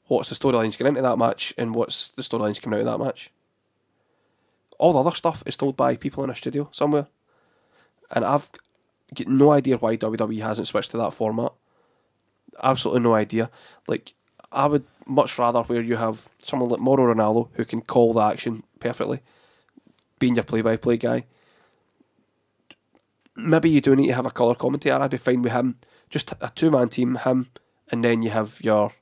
[0.06, 3.04] what's the storylines going into that match, and what's the storylines coming out of that
[3.04, 3.30] match.
[4.78, 7.06] All the other stuff is told by people in a studio somewhere.
[8.10, 8.50] And I've
[9.14, 11.52] got no idea why WWE hasn't switched to that format.
[12.62, 13.50] Absolutely no idea.
[13.86, 14.14] Like
[14.52, 18.20] I would much rather where you have someone like Mauro Ranallo who can call the
[18.20, 19.20] action perfectly,
[20.18, 21.26] being your play-by-play guy.
[23.36, 24.96] Maybe you do need to have a colour commentator.
[24.96, 25.78] I'd be fine with him.
[26.10, 27.48] Just a two-man team, him,
[27.90, 28.92] and then you have your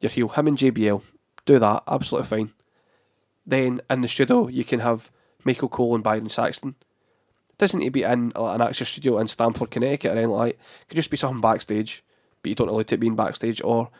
[0.00, 1.02] your heel, him and JBL.
[1.46, 2.52] Do that, absolutely fine.
[3.46, 5.10] Then in the studio you can have
[5.44, 6.76] Michael Cole and Byron Saxton.
[7.50, 10.56] It doesn't need to be in an actual studio in Stamford, Connecticut or anything like
[10.56, 10.62] that.
[10.82, 12.04] It could just be something backstage,
[12.42, 13.90] but you don't allow it to be in backstage or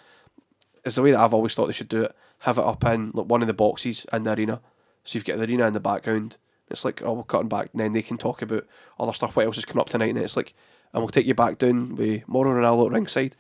[0.85, 2.17] is the way that I've always thought they should do it.
[2.41, 4.61] Have it up in like one of the boxes in the arena.
[5.05, 6.37] So you've got the arena in the background.
[6.69, 8.67] It's like, oh, we're cutting back, and then they can talk about
[8.99, 9.37] other stuff.
[9.37, 10.11] What else is coming up tonight?
[10.11, 10.55] And it's like,
[10.93, 13.37] and we'll take you back down with Mauro Ranallo at ringside.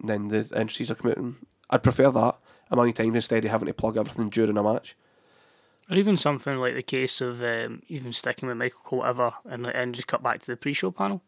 [0.00, 1.36] And then the entries are coming
[1.70, 2.36] I'd prefer that
[2.70, 4.96] amount of times instead of having to plug everything during a match.
[5.90, 9.94] Or even something like the case of um, even sticking with Michael Cole and and
[9.94, 11.22] just cut back to the pre-show panel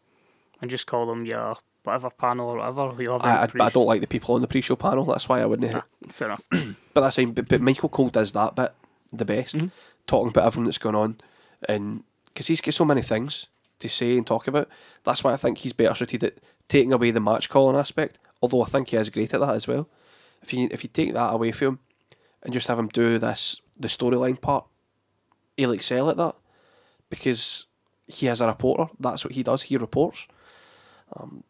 [0.61, 1.57] and just call them your
[1.87, 2.81] whatever panel or whatever.
[3.23, 5.05] I, I, I don't like the people on the pre-show panel.
[5.05, 5.73] That's why I wouldn't.
[5.73, 6.43] Nah, fair enough.
[6.95, 7.33] But that's fine.
[7.33, 8.73] But, but Michael Cole does that bit
[9.13, 9.71] the best, Mhm.
[10.07, 11.21] talking about everything that's going on,
[11.69, 13.47] and because he's got so many things
[13.81, 14.69] to say and talk about.
[15.05, 16.35] That's why I think he's better suited at
[16.69, 18.19] taking away the match calling aspect.
[18.41, 19.89] Although I think he is great at that as well.
[20.43, 21.79] If you if you take that away from him
[22.43, 24.65] and just have him do this the storyline part,
[25.59, 26.35] he'll excel at that
[27.11, 27.67] because
[28.07, 28.87] he is a reporter.
[28.99, 29.65] That's what he does.
[29.65, 30.27] He reports.
[31.15, 31.45] Um,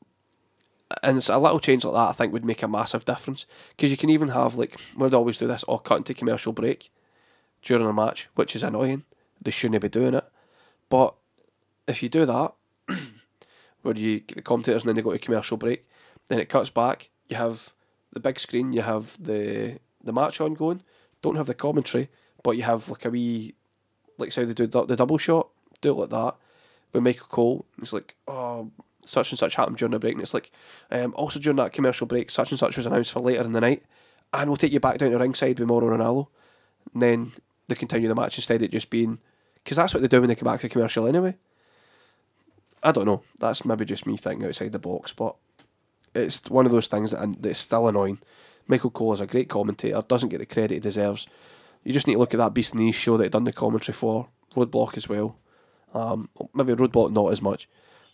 [1.03, 3.91] and it's a little change like that I think would make a massive difference because
[3.91, 6.91] you can even have like we'd always do this or cut into commercial break
[7.62, 9.05] during a match, which is annoying.
[9.43, 10.24] They shouldn't be doing it,
[10.89, 11.14] but
[11.87, 12.55] if you do that,
[13.82, 15.84] where you get the commentators and then they go to commercial break,
[16.28, 17.11] then it cuts back.
[17.28, 17.72] You have
[18.12, 20.82] the big screen, you have the the match ongoing.
[21.22, 22.09] Don't have the commentary,
[22.43, 23.55] but you have like a wee
[24.18, 25.49] like say they do the, double shot.
[25.80, 26.37] Do it like that
[26.93, 27.66] with Michael Cole.
[27.80, 28.70] It's like oh
[29.07, 30.51] such and such happened during the break, and it's like
[30.91, 33.61] um, also during that commercial break, such and such was announced for later in the
[33.61, 33.83] night,
[34.33, 36.29] and we'll take you back down to ringside with Mauro Ranallo.
[36.93, 37.33] And then
[37.69, 39.19] they continue the match instead of just being
[39.65, 41.35] because that's what they do when they come back to commercial anyway.
[42.83, 43.23] I don't know.
[43.41, 45.35] That's maybe just me thinking outside the box, but
[46.15, 48.19] it's one of those things that that's still annoying.
[48.69, 51.27] Michael Cole is a great commentator, doesn't get the credit he deserves.
[51.85, 53.45] You just need to look at that Beast in the East show that he done
[53.45, 55.37] the commentary for, Roadblock as well.
[55.95, 57.69] Um, maybe Roadblock not as much,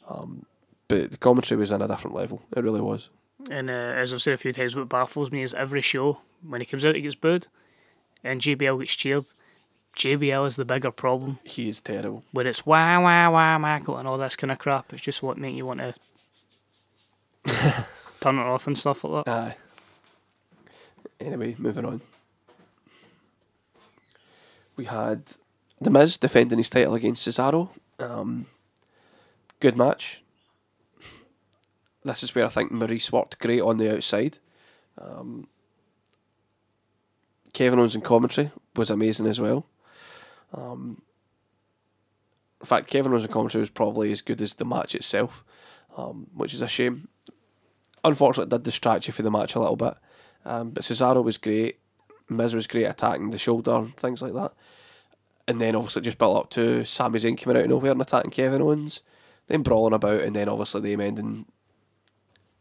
[0.08, 0.46] um,
[0.92, 2.42] but the commentary was on a different level.
[2.54, 3.08] It really was.
[3.50, 6.60] And uh, as I've said a few times, what baffles me is every show when
[6.60, 7.46] he comes out, he gets booed,
[8.22, 9.24] and JBL gets cheered.
[9.96, 11.38] JBL is the bigger problem.
[11.44, 12.24] He is terrible.
[12.32, 14.92] Where it's wah wah wah Michael and all this kind of crap.
[14.92, 15.94] It's just what makes you want to
[18.20, 19.30] turn it off and stuff like that.
[19.32, 19.56] Aye.
[21.20, 22.02] Anyway, moving on.
[24.76, 25.22] We had
[25.80, 27.70] The Miz defending his title against Cesaro.
[27.98, 28.44] Um,
[29.58, 30.21] good match.
[32.04, 34.38] This is where I think Maryse worked great on the outside.
[34.98, 35.48] Um,
[37.52, 39.66] Kevin Owens in commentary was amazing as well.
[40.52, 41.02] Um,
[42.60, 45.44] in fact, Kevin Owens in commentary was probably as good as the match itself,
[45.96, 47.08] um, which is a shame
[48.04, 49.94] unfortunately it did distract you for the match a little bit.
[50.44, 51.78] Um, but Cesaro was great.
[52.28, 54.52] Miz was great attacking the shoulder and things like that.
[55.46, 58.30] And then obviously just built up to Sami Zayn coming out of nowhere and attacking
[58.30, 59.02] Kevin Owens.
[59.48, 61.46] Then brawling about and then obviously them ending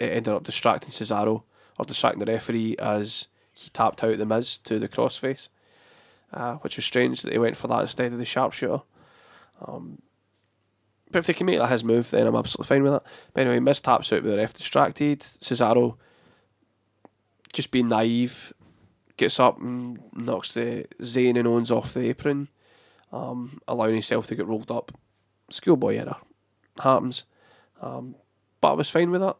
[0.01, 1.43] it ended up distracting Cesaro
[1.77, 5.49] or distracting the referee as he tapped out the Miz to the crossface.
[6.33, 8.81] Uh, which was strange that he went for that instead of the sharpshooter.
[9.67, 10.01] Um,
[11.11, 13.03] but if they can make that his move, then I'm absolutely fine with that.
[13.33, 15.19] But anyway, Miz taps out with the ref distracted.
[15.19, 15.97] Cesaro,
[17.51, 18.53] just being naive,
[19.17, 22.47] gets up and knocks the Zayn and Owens off the apron,
[23.11, 24.97] um, allowing himself to get rolled up.
[25.49, 26.15] Schoolboy error.
[26.79, 27.25] Happens.
[27.81, 28.15] Um,
[28.61, 29.35] but I was fine with that.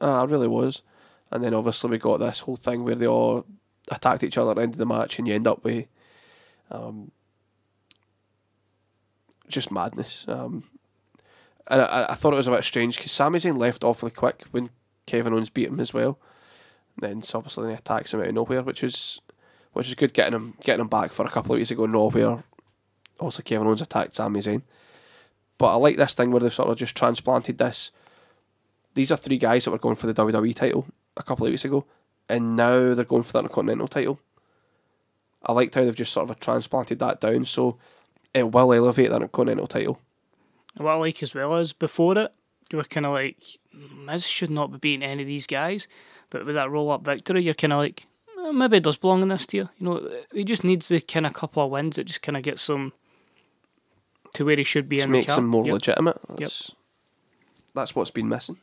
[0.00, 0.82] Uh, I really was.
[1.30, 3.44] And then obviously we got this whole thing where they all
[3.90, 5.86] attacked each other at the end of the match and you end up with
[6.70, 7.10] um,
[9.48, 10.24] just madness.
[10.28, 10.64] Um,
[11.66, 14.44] and I, I thought it was a bit strange because Sami Zayn left awfully quick
[14.50, 14.70] when
[15.06, 16.18] Kevin Owens beat him as well.
[16.98, 19.20] then so obviously he attacks him out of nowhere, which was
[19.72, 22.44] which is good getting him getting him back for a couple of weeks ago nowhere.
[23.18, 24.62] Also Kevin Owens attacked Sami Zayn.
[25.56, 27.90] But I like this thing where they've sort of just transplanted this.
[28.94, 30.86] These are three guys that were going for the WWE title
[31.16, 31.84] a couple of weeks ago,
[32.28, 34.20] and now they're going for the Intercontinental title.
[35.44, 37.76] I liked how they've just sort of transplanted that down, so
[38.32, 39.98] it will elevate the Intercontinental title.
[40.78, 42.32] What I like as well is before it,
[42.70, 43.36] you were kind of like,
[43.72, 45.86] Miz should not be beating any of these guys.
[46.30, 48.06] But with that roll up victory, you're kind of like,
[48.44, 49.68] "Eh, maybe it does belong in this tier.
[49.78, 52.42] You know, he just needs the kind of couple of wins that just kind of
[52.42, 52.92] gets him
[54.34, 55.72] to where he should be Just in the makes him more Yep.
[55.74, 56.18] legitimate.
[56.36, 56.72] That's,
[57.74, 58.56] that's what's been missing.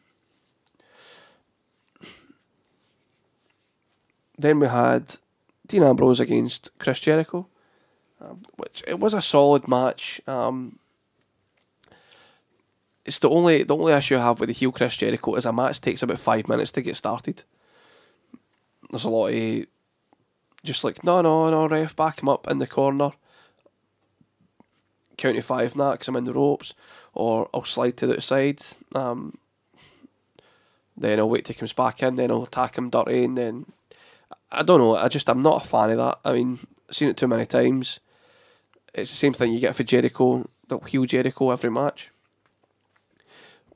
[4.41, 5.17] Then we had
[5.67, 7.47] Dean Ambrose against Chris Jericho,
[8.19, 10.19] um, which it was a solid match.
[10.27, 10.79] Um,
[13.05, 15.53] it's the only the only issue I have with the heel Chris Jericho is a
[15.53, 17.43] match takes about five minutes to get started.
[18.89, 19.65] There's a lot of
[20.63, 23.11] just like no no no ref back him up in the corner.
[25.17, 26.73] Count to five now because I'm in the ropes,
[27.13, 28.61] or I'll slide to the outside.
[28.95, 29.37] Um,
[30.97, 32.15] then I'll wait till he comes back in.
[32.15, 33.65] Then I'll attack him dirty, and then
[34.51, 34.95] I don't know.
[34.95, 36.19] I just I'm not a fan of that.
[36.25, 37.99] I mean, I've seen it too many times.
[38.93, 40.49] It's the same thing you get for Jericho.
[40.67, 42.11] They'll heel Jericho every match.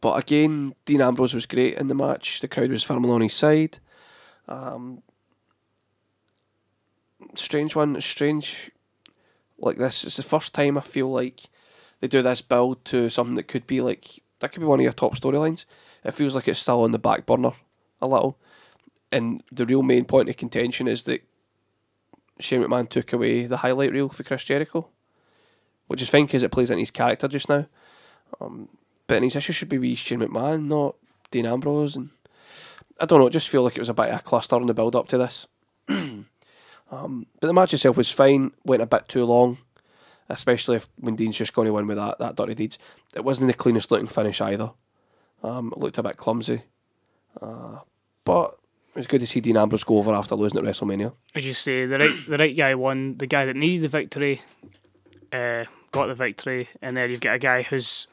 [0.02, 2.42] But again, Dean Ambrose was great in the match.
[2.42, 3.80] The crowd was firmly on his side.
[4.48, 5.02] Um,
[7.36, 8.72] strange one, strange
[9.58, 10.04] like this.
[10.04, 11.46] It's the first time I feel like
[12.02, 14.84] they do this build to something that could be like that could be one of
[14.84, 15.66] your top storylines.
[16.04, 17.54] It feels like it's still on the back burner
[18.02, 18.38] a little.
[19.12, 21.22] And the real main point of contention is that
[22.40, 24.88] Shane McMahon took away the highlight reel for Chris Jericho,
[25.88, 27.66] which is fine because it plays into his character just now.
[28.42, 28.70] Um,
[29.08, 30.96] but his issue should be with Shane McMahon, not
[31.32, 31.96] Dean Ambrose.
[31.96, 32.10] And
[33.00, 34.68] I don't know, it just feel like it was a bit of a cluster in
[34.68, 35.48] the build up to this.
[35.88, 39.60] um, but the match itself was fine, went a bit too long,
[40.28, 42.80] especially if when Dean's just going to win with that, that dirty deeds.
[43.16, 44.72] It wasn't the cleanest looking finish either.
[45.44, 46.64] Um, it looked a bit clumsy.
[47.40, 47.80] Uh,
[48.24, 48.58] but
[48.96, 51.12] it was good to see Dean Ambrose go over after losing at WrestleMania.
[51.36, 53.18] As you say, the right the right guy won.
[53.18, 54.42] The guy that needed the victory
[55.34, 58.08] uh, got the victory, and then you've got a guy who's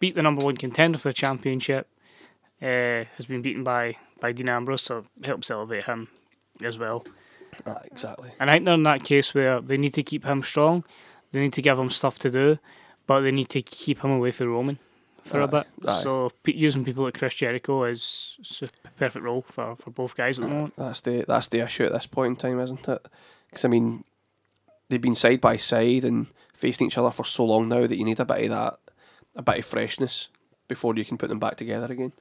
[0.00, 1.86] beat the number one contender for the championship.
[2.62, 6.08] Uh, has been beaten by by Dean Ambrose, so it helps elevate him
[6.64, 7.04] as well.
[7.66, 8.30] Ah, exactly.
[8.40, 10.82] And I think they're in that case where they need to keep him strong.
[11.32, 12.58] They need to give him stuff to do,
[13.06, 14.78] but they need to keep him away from Roman
[15.26, 15.66] for a bit.
[15.86, 16.02] aye.
[16.02, 20.42] So using people like Chris Jericho is, a perfect role for, for both guys at
[20.42, 20.74] the moment.
[20.76, 23.06] That's the that's the issue at this point in time, isn't it?
[23.48, 24.04] Because I mean,
[24.88, 28.04] they've been side by side and facing each other for so long now that you
[28.04, 28.78] need a bit of that,
[29.34, 30.28] a bit of freshness
[30.68, 32.12] before you can put them back together again.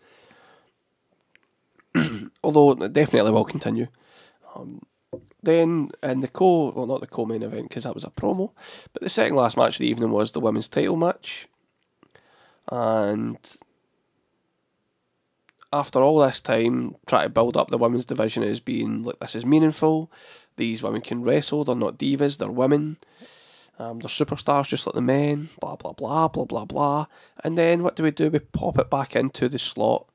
[2.44, 3.88] Although it definitely will continue.
[4.56, 4.82] Um,
[5.44, 8.52] then in the co, well not the co-main event because that was a promo,
[8.94, 11.48] but the second last match of the evening was the women's title match,
[12.72, 13.38] and
[15.74, 19.36] after all this time, try to build up the women's division as being like this
[19.36, 20.12] is meaningful.
[20.58, 21.66] These women can wrestle.
[21.66, 22.38] They're not divas.
[22.38, 22.98] They're women.
[23.78, 25.50] Um, they're superstars just like the men.
[25.60, 27.08] Blah blah blah blah blah blah.
[27.44, 28.30] And then what do we do?
[28.30, 30.08] We pop it back into the slot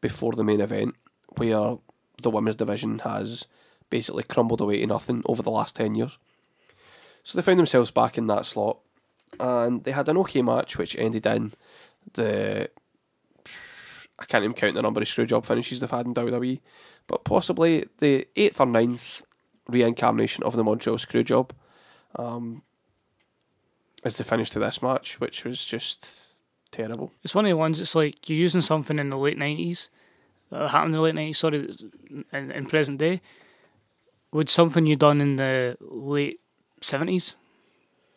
[0.00, 0.94] before the main event,
[1.36, 1.76] where
[2.22, 3.46] the women's division has
[3.90, 6.18] basically crumbled away to nothing over the last ten years.
[7.22, 8.78] So they found themselves back in that slot,
[9.38, 11.52] and they had an okay match, which ended in
[12.14, 12.68] the
[14.18, 16.60] I can't even count the number of screwjob finishes they've had in WWE,
[17.06, 19.22] but possibly the eighth or ninth
[19.68, 21.50] reincarnation of the Montreal Screwjob
[22.16, 22.62] um,
[24.04, 26.36] is the finish to this match, which was just
[26.70, 27.12] terrible.
[27.22, 27.80] It's one of the ones.
[27.80, 29.90] It's like you're using something in the late nineties
[30.50, 31.38] that happened in the late nineties.
[31.38, 31.68] Sorry,
[32.32, 33.20] in, in present day.
[34.32, 36.40] Would something you done in the late
[36.80, 37.36] seventies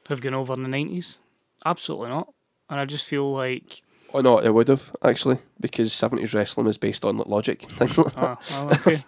[0.07, 1.17] have gone over in the nineties?
[1.65, 2.34] Absolutely not.
[2.69, 3.83] And I just feel like
[4.15, 7.97] Oh no, it would have actually because seventies wrestling is based on logic and things
[7.97, 8.39] like that.
[8.49, 9.03] Well, okay.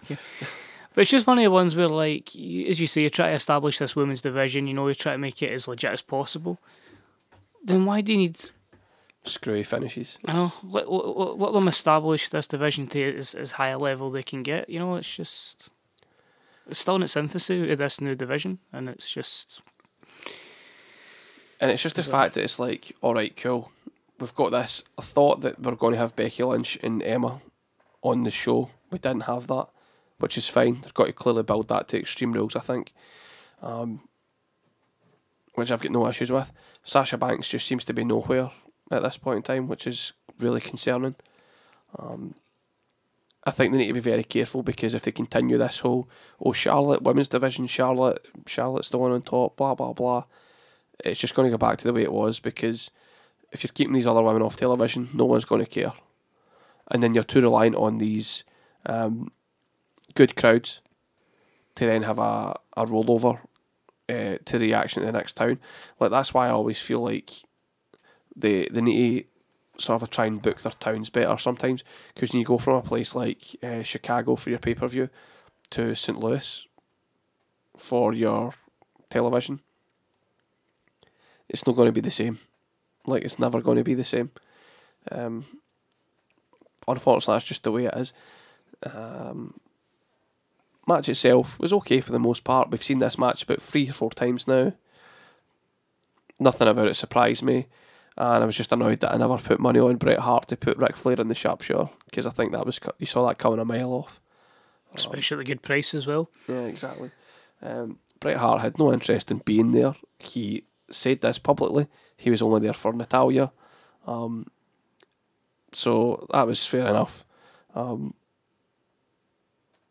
[0.94, 3.34] But it's just one of the ones where, like, as you say, you try to
[3.34, 4.66] establish this women's division.
[4.66, 6.58] You know, you try to make it as legit as possible.
[7.64, 8.38] Then why do you need?
[9.22, 10.18] Screwy finishes.
[10.26, 14.10] I know let, let, let them establish this division to as, as high a level
[14.10, 14.68] they can get.
[14.68, 15.72] You know, it's just
[16.66, 19.62] it's still in its infancy this new division, and it's just
[21.60, 23.72] And it's just the fact that it's like, all right, cool.
[24.20, 24.84] We've got this.
[24.96, 27.40] I thought that we're going to have Becky Lynch and Emma
[28.02, 28.70] on the show.
[28.90, 29.68] We didn't have that,
[30.18, 30.80] which is fine.
[30.80, 32.92] They've got to clearly build that to Extreme Rules, I think.
[33.60, 34.00] Um,
[35.54, 36.52] which I've got no issues with.
[36.84, 38.52] Sasha Banks just seems to be nowhere
[38.90, 41.16] at this point in time, which is really concerning.
[41.98, 42.34] Um,
[43.44, 46.08] I think they need to be very careful because if they continue this whole,
[46.40, 50.24] oh, Charlotte, women's division, Charlotte, Charlotte's the one on top, blah, blah, blah
[51.04, 52.90] it's just going to go back to the way it was because
[53.52, 55.92] if you're keeping these other women off television, no one's going to care.
[56.90, 58.44] And then you're too reliant on these
[58.86, 59.30] um,
[60.14, 60.80] good crowds
[61.74, 63.40] to then have a, a rollover
[64.08, 65.60] uh, to the reaction to the next town.
[66.00, 67.30] Like that's why I always feel like
[68.34, 69.26] they they need
[69.76, 71.84] to sort of try and book their towns better sometimes
[72.14, 75.08] because when you go from a place like uh, Chicago for your pay per view
[75.70, 76.66] to St Louis
[77.76, 78.54] for your
[79.10, 79.60] television,
[81.48, 82.38] it's not going to be the same.
[83.06, 84.30] Like it's never going to be the same.
[85.10, 85.46] Um,
[86.86, 88.12] unfortunately, that's just the way it is.
[88.82, 89.58] Um,
[90.86, 92.70] match itself was okay for the most part.
[92.70, 94.72] We've seen this match about three or four times now.
[96.40, 97.66] Nothing about it surprised me,
[98.16, 100.78] and I was just annoyed that I never put money on Bret Hart to put
[100.78, 103.64] Ric Flair in the sharpshooter because I think that was you saw that coming a
[103.64, 104.20] mile off.
[104.94, 106.30] Especially a good price as well.
[106.48, 107.10] Yeah, exactly.
[107.60, 109.94] Um, Bret Hart had no interest in being there.
[110.18, 111.86] He said this publicly.
[112.16, 113.52] He was only there for Natalya.
[114.06, 114.46] Um,
[115.72, 117.24] so that was fair enough.
[117.74, 118.14] Um,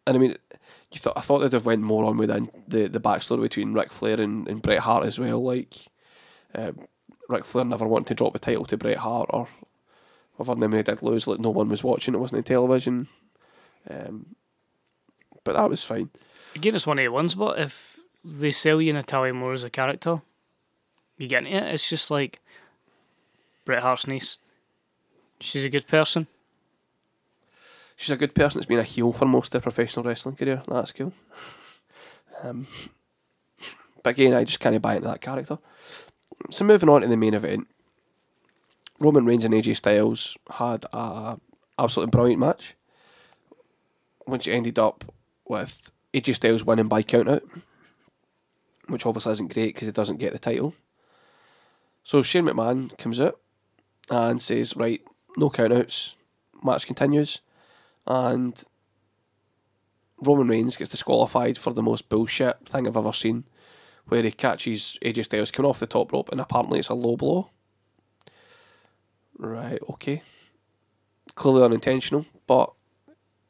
[0.06, 0.36] and I mean,
[0.92, 3.92] you thought I thought they'd have went more on with the the, backstory between Ric
[3.92, 5.44] Flair and, and Bret Hart as well.
[5.44, 5.76] Like,
[6.56, 6.88] um,
[7.28, 9.48] Ric Flair never wanted to drop the title to Bret Hart, or
[10.36, 12.14] whatever name they did lose, like no one was watching.
[12.14, 13.08] It wasn't on television.
[13.90, 14.36] Um,
[15.44, 16.10] but that was fine.
[16.56, 19.70] Again, it's one of the ones, but if they sell you Natalya more as a
[19.70, 20.22] character,
[21.18, 21.74] you get into it.
[21.74, 22.42] It's just like
[23.66, 24.38] Bret Hart's niece.
[25.40, 26.28] She's a good person.
[27.96, 30.64] she's a good person that's been a heel for most of her professional wrestling career.
[30.68, 31.14] That's cool.
[32.44, 32.68] Um,
[34.04, 35.58] but again, I just can't buy into that character.
[36.52, 37.68] So moving on to the main event,
[39.00, 41.38] Roman Reigns and AJ Styles had a
[41.78, 42.76] absolutely brilliant match,
[44.26, 45.04] which ended up
[45.48, 47.44] with AJ Styles winning by count out,
[48.88, 50.74] which obviously isn't great because he doesn't get the title.
[52.08, 53.38] So Shane McMahon comes out
[54.10, 55.02] and says, "Right,
[55.36, 56.16] no countouts,
[56.64, 57.42] match continues."
[58.06, 58.64] and
[60.24, 63.44] Roman Reigns gets disqualified for the most bullshit thing I've ever seen,
[64.08, 67.18] where he catches AJ Styles coming off the top rope and apparently it's a low
[67.18, 67.50] blow.
[69.38, 70.24] Right, okay.
[71.36, 72.72] Clearly unintentional, but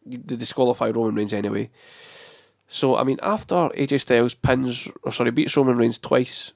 [0.03, 1.70] they disqualify Roman Reigns anyway.
[2.68, 6.53] So, I mean, after AJ Styles pins, or sorry, beats Roman Reigns twice,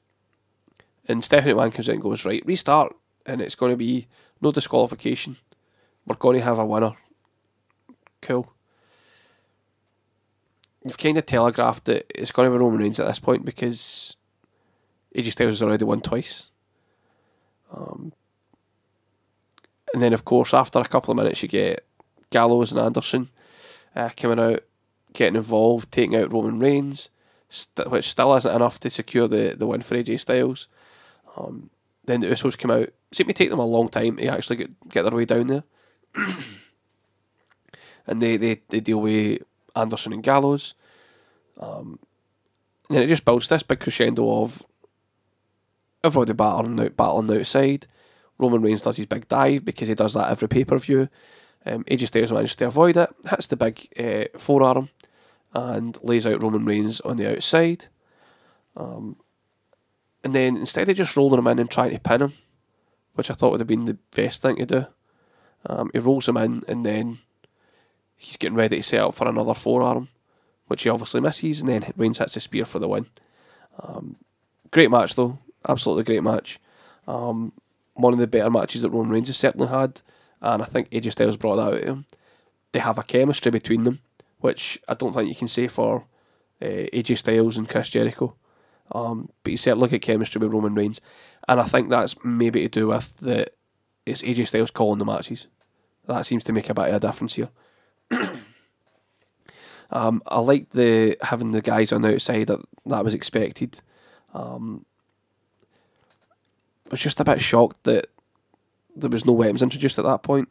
[1.12, 2.96] and Stephanie McMahon comes in and goes, right, restart,
[3.26, 4.08] and it's going to be
[4.42, 5.38] no disqualification.
[6.06, 6.96] We're going to have a winner
[8.22, 8.54] cool.
[10.84, 14.16] You've kind of telegraphed that it's going to be Roman Reigns at this point because
[15.16, 16.50] AJ Styles has already won twice.
[17.72, 18.14] Um,
[19.94, 21.86] and then, of course, after a couple of minutes, you get
[22.32, 23.30] Gallows and Anderson
[23.96, 24.64] uh, coming out,
[25.14, 27.10] getting involved, taking out Roman Reigns,
[27.50, 30.68] st- which still isn't enough to secure the, the win for AJ Styles.
[31.38, 31.70] Um,
[32.06, 32.84] then the Usos come out.
[32.84, 35.48] It Seemed to take them a long time to actually get, get their way down
[35.48, 35.64] there
[38.08, 39.42] and they, they, they deal with
[39.76, 40.74] Anderson and Gallows.
[41.60, 42.00] Um,
[42.90, 44.66] and then it just builds this big crescendo of
[46.04, 47.88] everybody battling out, battling outside.
[48.38, 51.10] Roman Reigns does his big dive because he does that every pay per view.
[51.66, 54.90] Um, AJ Styles manages to avoid it, hits the big uh, forearm,
[55.54, 57.86] and lays out Roman Reigns on the outside.
[58.76, 59.18] Um,
[60.24, 62.34] and then instead of just rolling him in and trying to pin him,
[63.14, 64.86] which I thought would have been the best thing to do,
[65.66, 67.20] um, he rolls him in and then
[68.16, 70.10] he's getting ready to set up for another forearm,
[70.68, 73.08] which he obviously misses, and then Reigns hits a spear for the win.
[73.82, 74.18] Um,
[74.70, 76.60] great match though, absolutely great match.
[77.08, 77.52] Um,
[77.94, 80.02] one of the better matches that Roman Reigns has certainly had,
[80.42, 82.06] and I think AJ Styles brought that out of him.
[82.72, 84.00] They have a chemistry between them,
[84.40, 86.06] which I don't think you can say for
[86.62, 88.36] uh, AJ Styles and Chris Jericho.
[88.94, 91.02] Um, but you said look at chemistry with Roman Reigns,
[91.48, 93.48] and I think that's maybe to do with the
[94.06, 95.48] it's AJ Styles calling the matches.
[96.08, 97.50] That seems to make a bit of a difference here.
[99.92, 103.82] um, I like the having the guys on the outside that that was expected.
[104.34, 104.86] Um,
[106.88, 108.08] I was just a bit shocked that
[108.96, 110.50] there was no weapons introduced at that point.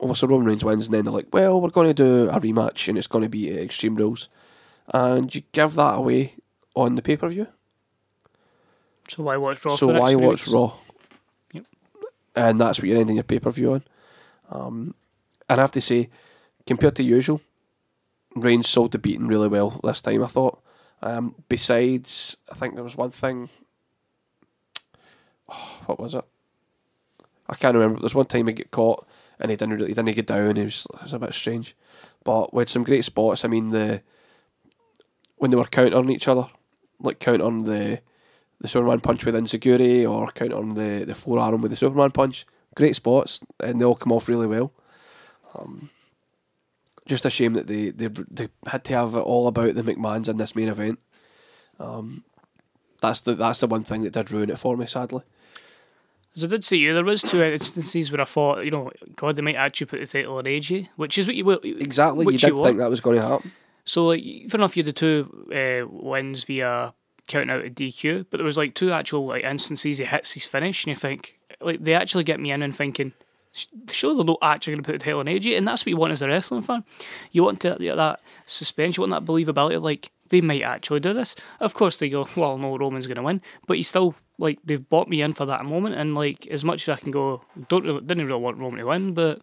[0.00, 2.88] Obviously, Roman Reigns wins, and then they're like, "Well, we're going to do a rematch,
[2.88, 4.28] and it's going to be Extreme Rules,"
[4.88, 6.34] and you give that away
[6.74, 7.46] on the pay per view.
[9.08, 9.76] So why watch Raw?
[9.76, 10.48] So why watch weeks?
[10.48, 10.72] Raw?
[11.52, 11.66] Yep.
[12.36, 13.82] And that's what you're ending your pay per view on.
[14.50, 14.94] Um,
[15.48, 16.10] and I have to say,
[16.66, 17.40] compared to usual,
[18.34, 20.22] Reigns sold the beating really well this time.
[20.22, 20.60] I thought.
[21.02, 23.50] Um, besides, I think there was one thing.
[25.86, 26.24] what was it?
[27.48, 28.00] I can't remember.
[28.00, 29.06] There's one time he got caught
[29.38, 30.56] and he didn't really, he didn't get down.
[30.56, 31.76] It was, it was a bit strange,
[32.24, 33.44] but we had some great spots.
[33.44, 34.00] I mean the
[35.36, 36.48] when they were countering each other,
[37.00, 38.00] like countering the
[38.60, 42.46] the Superman punch with insecurity or countering the the forearm with the Superman punch.
[42.74, 44.72] Great spots, and they all come off really well.
[45.54, 45.90] Um,
[47.06, 50.28] just a shame that they, they they had to have it all about the McMahons
[50.28, 50.98] in this main event.
[51.78, 52.24] Um,
[53.00, 55.22] that's the that's the one thing that did ruin it for me, sadly.
[56.36, 59.36] As I did say you, there was two instances where I thought, you know, God,
[59.36, 61.60] they might actually put the title on AJ, which is what you will.
[61.62, 62.68] Exactly, Which you you did want.
[62.70, 63.52] think that was going to happen.
[63.84, 66.94] So, like, fair enough, you had the two uh, wins via
[67.28, 70.46] counting out a DQ, but there was like two actual like instances he hits his
[70.46, 73.12] finish, and you think, like, they actually get me in and thinking,
[73.88, 75.96] Sure, they're not actually going to put the hell on AJ, and that's what you
[75.96, 76.82] want as a wrestling fan.
[77.30, 81.36] You want to, that suspense, you want that believability, like they might actually do this.
[81.60, 84.88] Of course, they go, well, no, Roman's going to win, but you still like they've
[84.88, 87.84] bought me in for that moment, and like as much as I can go, don't
[87.84, 89.42] really, didn't really want Roman to win, but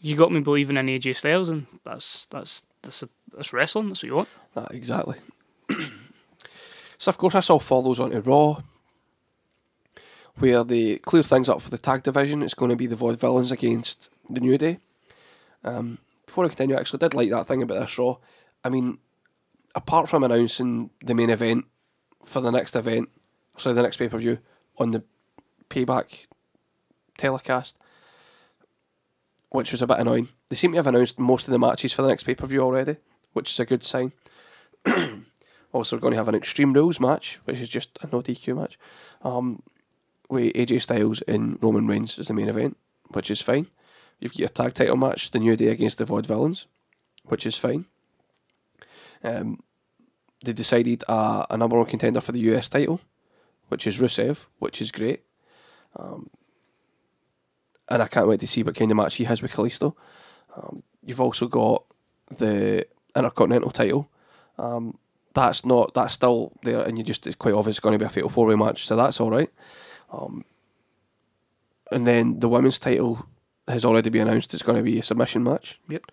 [0.00, 3.04] you got me believing in AJ Styles, and that's that's that's,
[3.34, 3.88] that's wrestling.
[3.88, 4.28] That's what you want.
[4.54, 5.16] Nah, exactly.
[6.98, 8.62] so of course, this all follows on to Raw,
[10.36, 12.42] where they clear things up for the tag division.
[12.42, 14.78] It's going to be the Vaudevillains against the New Day.
[15.64, 18.16] Um, before I continue, I actually did like that thing about this Raw.
[18.62, 18.98] I mean,
[19.74, 21.66] apart from announcing the main event
[22.24, 23.08] for the next event,
[23.56, 24.38] sorry, the next pay per view
[24.78, 25.02] on the
[25.68, 26.26] payback
[27.18, 27.76] telecast,
[29.54, 30.28] which was a bit annoying.
[30.48, 32.60] They seem to have announced most of the matches for the next pay per view
[32.60, 32.96] already,
[33.34, 34.10] which is a good sign.
[35.72, 38.56] also, we're going to have an Extreme Rules match, which is just a no DQ
[38.56, 38.76] match,
[39.22, 39.62] um,
[40.28, 42.76] with AJ Styles and Roman Reigns as the main event,
[43.12, 43.68] which is fine.
[44.18, 46.66] You've got your tag title match, the New Day against the Vaudevillains,
[47.22, 47.84] which is fine.
[49.22, 49.60] Um,
[50.44, 53.00] they decided uh, a number one contender for the US title,
[53.68, 55.22] which is Rusev, which is great.
[55.94, 56.28] Um,
[57.88, 59.94] and I can't wait to see what kind of match he has with Kalisto.
[60.56, 61.84] Um, you've also got
[62.38, 64.08] the Intercontinental title.
[64.58, 64.98] Um,
[65.34, 68.04] that's not that's still there, and you just it's quite obvious it's going to be
[68.04, 69.50] a fatal four way match, so that's all right.
[70.12, 70.44] Um,
[71.90, 73.26] and then the women's title
[73.68, 74.54] has already been announced.
[74.54, 75.80] It's going to be a submission match.
[75.88, 76.10] Yep.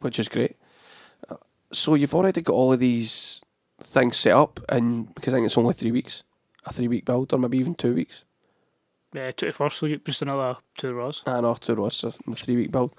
[0.00, 0.56] Which is great.
[1.28, 1.36] Uh,
[1.72, 3.42] so you've already got all of these
[3.80, 6.22] things set up, and because I think it's only three weeks,
[6.64, 8.24] a three week build, or maybe even two weeks.
[9.18, 11.24] Yeah, twenty first, so you- just another two rows.
[11.26, 12.94] I know two rows, so a three week build.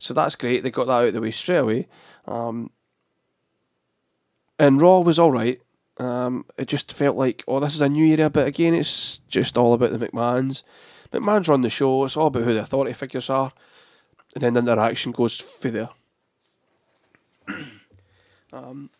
[0.00, 0.64] So that's great.
[0.64, 1.88] They got that out of the way straight away.
[2.26, 2.70] Um,
[4.58, 5.60] and Raw was all right.
[5.98, 9.56] Um, it just felt like, oh, this is a new era, but again, it's just
[9.56, 10.64] all about the McMahons.
[11.12, 12.04] McMahon's run the show.
[12.04, 13.52] It's all about who the authority figures are,
[14.34, 15.90] and then the interaction goes for there.
[18.52, 18.90] um,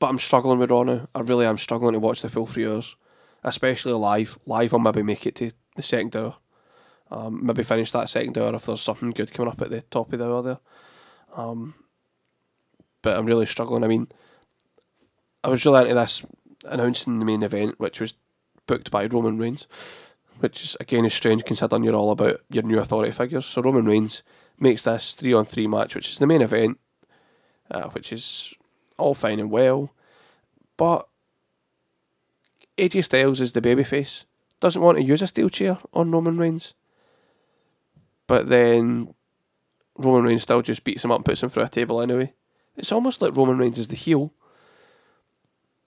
[0.00, 1.06] but I'm struggling with Raw now.
[1.14, 2.96] I really am struggling to watch the full three hours,
[3.44, 4.38] especially live.
[4.46, 6.36] Live, I'll maybe make it to the second hour.
[7.10, 10.12] Um, maybe finish that second hour if there's something good coming up at the top
[10.12, 10.58] of the hour there.
[11.34, 11.74] Um,
[13.02, 13.84] but I'm really struggling.
[13.84, 14.08] I mean,
[15.42, 16.24] I was really into this
[16.64, 18.14] announcing the main event, which was
[18.66, 19.66] booked by Roman Reigns,
[20.40, 23.46] which is again is strange considering you're all about your new authority figures.
[23.46, 24.22] So Roman Reigns
[24.58, 26.78] makes this three on three match, which is the main event,
[27.70, 28.54] uh, which is
[28.98, 29.90] all fine and well,
[30.76, 31.08] but
[32.78, 34.24] AJ Styles is the babyface,
[34.60, 36.74] doesn't want to use a steel chair on Roman Reigns,
[38.26, 39.14] but then
[39.96, 42.32] Roman Reigns still just beats him up and puts him through a table anyway.
[42.76, 44.32] It's almost like Roman Reigns is the heel.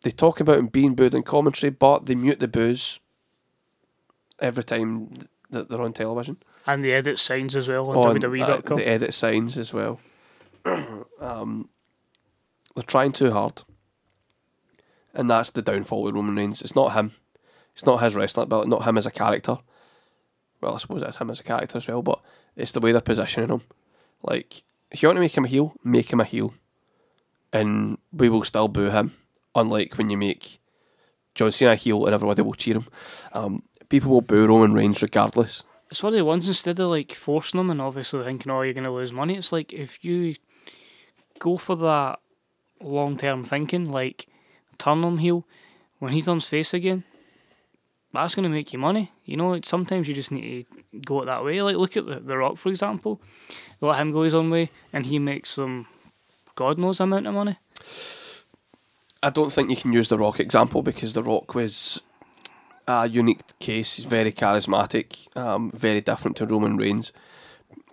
[0.01, 2.99] They talk about him being booed in commentary, but they mute the boos
[4.39, 6.37] every time that they're on television.
[6.67, 8.77] And the edit signs as well on, On, uh, WWE.com.
[8.77, 9.99] the edit signs as well.
[11.19, 11.69] um,
[12.75, 13.63] they're trying too hard,
[15.13, 16.61] and that's the downfall with Roman Reigns.
[16.61, 17.13] It's not him.
[17.73, 18.69] It's not his wrestling ability.
[18.69, 19.57] Not him as a character.
[20.61, 22.21] Well, I suppose it's him as a character as well, but
[22.55, 23.61] it's the way they're positioning him.
[24.21, 26.53] Like, if you want to make him a heel, make him a heel,
[27.51, 29.13] and we will still boo him.
[29.55, 30.59] Unlike when you make
[31.35, 32.87] John Cena a heel and everybody will cheer him.
[33.33, 35.63] Um, people will boo Roman Reigns regardless.
[35.89, 38.73] it's one of the ones instead of like forcing them and obviously thinking, oh, you're
[38.73, 39.35] going to lose money.
[39.35, 40.35] It's like if you
[41.39, 42.19] go for that
[42.81, 44.27] long term thinking, like
[44.81, 45.45] turn him heel
[45.99, 47.03] when he turns face again.
[48.13, 49.11] That's going to make you money.
[49.25, 51.61] You know, like, sometimes you just need to go it that way.
[51.61, 53.21] Like, look at the, the Rock, for example.
[53.79, 55.87] Let him go his own way, and he makes some
[56.55, 57.57] God knows amount of money.
[59.23, 62.01] I don't think you can use the Rock example because the Rock was
[62.87, 63.95] a unique case.
[63.95, 67.13] He's very charismatic, um, very different to Roman Reigns.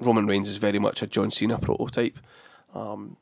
[0.00, 2.18] Roman Reigns is very much a John Cena prototype,
[2.74, 3.16] um,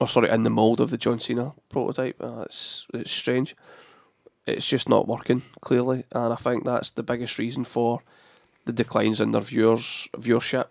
[0.00, 2.16] or sorry, in the mold of the John Cena prototype.
[2.20, 3.54] Uh, it's it's strange.
[4.46, 8.02] It's just not working clearly, and I think that's the biggest reason for
[8.64, 10.66] the declines in their viewers viewership.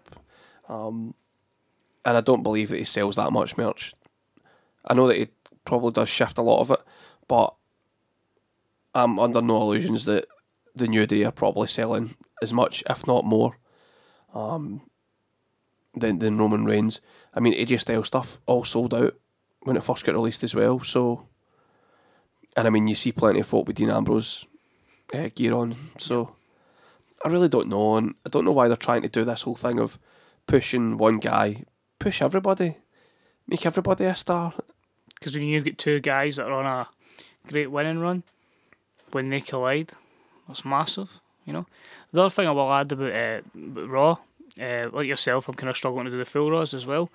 [0.68, 1.14] Um,
[2.04, 3.94] and I don't believe that he sells that much merch.
[4.86, 5.28] I know that he
[5.66, 6.80] probably does shift a lot of it,
[7.28, 7.54] but
[8.94, 10.26] I'm under no illusions that
[10.76, 13.58] the New Day are probably selling as much, if not more,
[14.34, 14.82] um,
[15.96, 17.02] than than Roman Reigns.
[17.34, 19.16] I mean, AJ Styles stuff all sold out
[19.62, 20.80] when it first got released as well.
[20.82, 21.28] So,
[22.56, 24.46] and I mean, you see plenty of folk with Dean Ambrose
[25.14, 25.76] uh, gear on.
[25.98, 26.36] So,
[27.24, 29.56] I really don't know, and I don't know why they're trying to do this whole
[29.56, 29.98] thing of
[30.48, 31.64] pushing one guy,
[32.00, 32.78] push everybody,
[33.48, 34.54] make everybody a star.
[35.16, 36.90] Because when you've got two guys that are on a
[37.48, 38.24] great winning run,
[39.12, 39.92] when they collide,
[40.48, 41.20] that's massive.
[41.46, 41.66] You know,
[42.12, 44.18] the other thing I will add about, uh, Raw,
[44.60, 47.10] uh, like yourself, I'm kind of struggling to do the full Raws as well.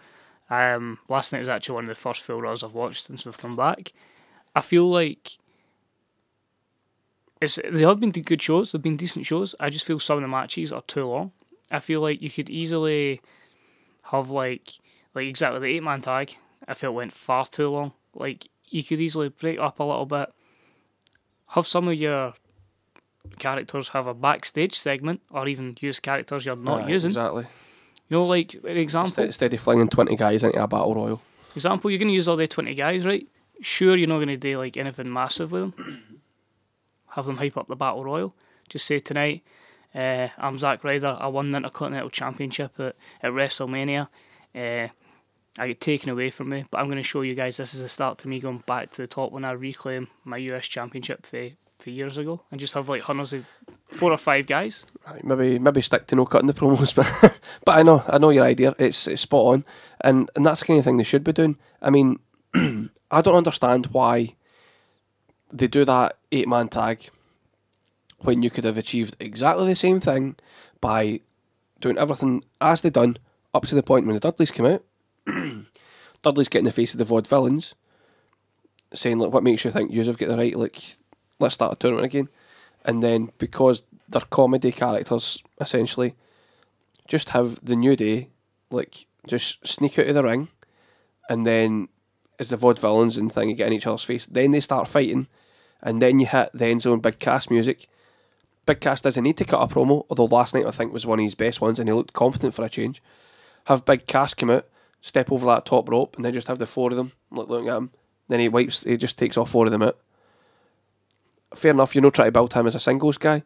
[0.48, 3.38] Um, last night was actually one of the first full Raws I've watched since we've
[3.38, 3.92] come back.
[4.54, 5.38] I feel like
[7.40, 8.72] it's they have been good shows.
[8.72, 9.54] They've been decent shows.
[9.60, 11.32] I just feel some of the matches are too long.
[11.70, 13.20] I feel like you could easily
[14.04, 14.72] have like
[15.14, 16.36] like exactly the eight man tag.
[16.66, 17.92] I felt went far too long.
[18.14, 20.32] Like you could easily break up a little bit.
[21.48, 22.34] Have some of your
[23.38, 27.08] characters have a backstage segment, or even use characters you're not Aye, using.
[27.10, 27.46] Exactly.
[28.08, 29.06] You know, like an example.
[29.06, 31.22] Instead, instead of flinging 20 guys into a battle royal.
[31.54, 33.26] Example, you're going to use all the 20 guys, right?
[33.62, 36.02] Sure, you're not going to do like anything massive with them.
[37.08, 38.34] Have them hype up the Battle Royal.
[38.68, 39.42] Just say tonight,
[39.94, 41.16] uh, I'm Zack Ryder.
[41.18, 44.08] I won the Intercontinental Championship at, at WrestleMania.
[44.54, 44.88] Uh,
[45.58, 47.80] I get taken away from me, but I'm going to show you guys this is
[47.80, 51.24] a start to me going back to the top when I reclaim my US Championship
[51.24, 51.48] for,
[51.78, 53.46] for years ago and just have like hundreds of
[53.88, 54.86] four or five guys.
[55.06, 58.30] Right, maybe maybe stick to no cutting the promos, but but I know I know
[58.30, 58.74] your idea.
[58.78, 59.64] It's it's spot on,
[60.00, 61.56] and and that's the kind of thing they should be doing.
[61.80, 62.18] I mean,
[62.54, 64.34] I don't understand why
[65.52, 67.10] they do that eight man tag
[68.18, 70.36] when you could have achieved exactly the same thing
[70.80, 71.20] by
[71.80, 73.18] doing everything as they done
[73.54, 74.84] up to the point when the Dudleys came out.
[76.22, 77.74] Dudley's getting the face of the Vaudevillains,
[78.94, 80.56] saying like, "What makes you think you've got the right?
[80.56, 80.96] Like,
[81.38, 82.28] let's start a tournament again."
[82.84, 86.14] And then because they're comedy characters, essentially,
[87.08, 88.28] just have the new day,
[88.70, 90.48] like just sneak out of the ring,
[91.28, 91.88] and then
[92.38, 95.26] as the Vaudevillains and thing you get in each other's face, then they start fighting,
[95.82, 97.88] and then you hit the end zone Big Cass music.
[98.66, 101.20] Big Cass doesn't need to cut a promo, although last night I think was one
[101.20, 103.02] of his best ones and he looked confident for a change.
[103.66, 104.66] Have Big Cass come out,
[105.00, 107.68] step over that top rope, and then just have the four of them like looking
[107.68, 107.90] at him.
[108.28, 109.96] Then he wipes, he just takes all four of them out.
[111.56, 113.42] Fair enough, you're not trying to build him as a singles guy,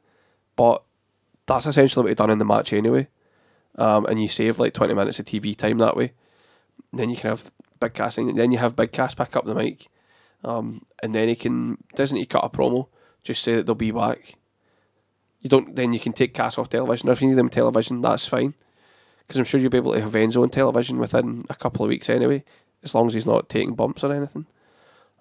[0.56, 0.82] but
[1.46, 3.08] that's essentially what he done in the match anyway.
[3.76, 6.12] Um, and you save like 20 minutes of TV time that way.
[6.92, 9.54] then you can have Big Cass, and then you have Big Cass pick up the
[9.54, 9.86] mic,
[10.44, 12.88] um, and then he can doesn't he cut a promo,
[13.22, 14.34] just say that they'll be back.
[15.40, 15.74] You don't.
[15.74, 17.08] Then you can take Cass off television.
[17.08, 18.54] If you need them on television, that's fine.
[19.20, 21.88] Because I'm sure you'll be able to have Enzo on television within a couple of
[21.88, 22.44] weeks anyway,
[22.82, 24.46] as long as he's not taking bumps or anything.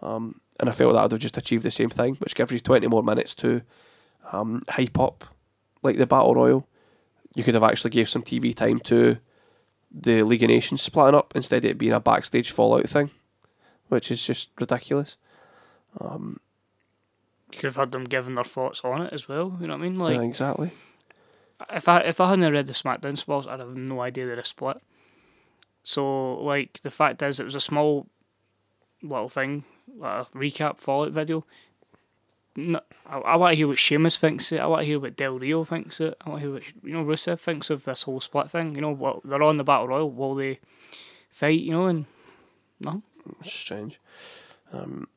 [0.02, 2.60] Um, and I felt that I'd have just achieved the same thing, which gives you
[2.60, 3.62] 20 more minutes to
[4.32, 5.26] um, hype up
[5.82, 6.68] like the Battle Royal.
[7.36, 9.18] You could have actually gave some TV time to
[9.92, 13.10] the League of Nations splitting up instead of it being a backstage fallout thing,
[13.88, 15.18] which is just ridiculous.
[16.00, 16.40] Um,
[17.52, 19.58] You could have had them giving their thoughts on it as well.
[19.62, 19.98] You know what I mean?
[20.00, 20.72] Like yeah, exactly.
[21.74, 24.46] if I if I hadn't read the SmackDown spoils, I'd have no idea they're a
[24.46, 24.78] split.
[25.84, 28.08] So like the fact is, it was a small
[29.02, 29.64] little thing,
[30.02, 31.46] a recap Fallout video.
[32.56, 34.60] No, I, I want to hear what Sheamus thinks it.
[34.60, 36.16] I want to hear what Del Rio thinks it.
[36.26, 38.76] I want to hear what you know Rusev thinks of this whole split thing.
[38.76, 40.12] You know what they're on the battle royal.
[40.12, 40.60] Will they
[41.30, 41.62] fight?
[41.62, 42.06] You know and
[42.80, 43.02] no.
[43.42, 44.00] strange.
[44.74, 45.08] Um,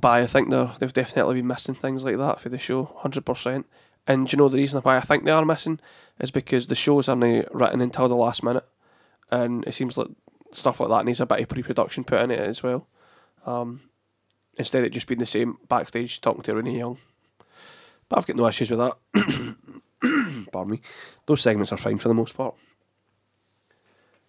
[0.00, 3.26] but I think they're, they've definitely been missing things like that for the show, hundred
[3.26, 3.66] percent.
[4.06, 5.80] And you know the reason why I think they are missing
[6.20, 8.66] is because the shows are now written until the last minute,
[9.30, 10.08] and it seems like
[10.52, 12.86] stuff like that needs a bit of pre-production put in it as well.
[13.46, 13.80] Um,
[14.58, 16.98] instead of just being the same backstage talking to Renee Young.
[18.08, 19.56] But I've got no issues with that.
[20.52, 20.80] Pardon me.
[21.26, 22.54] Those segments are fine for the most part.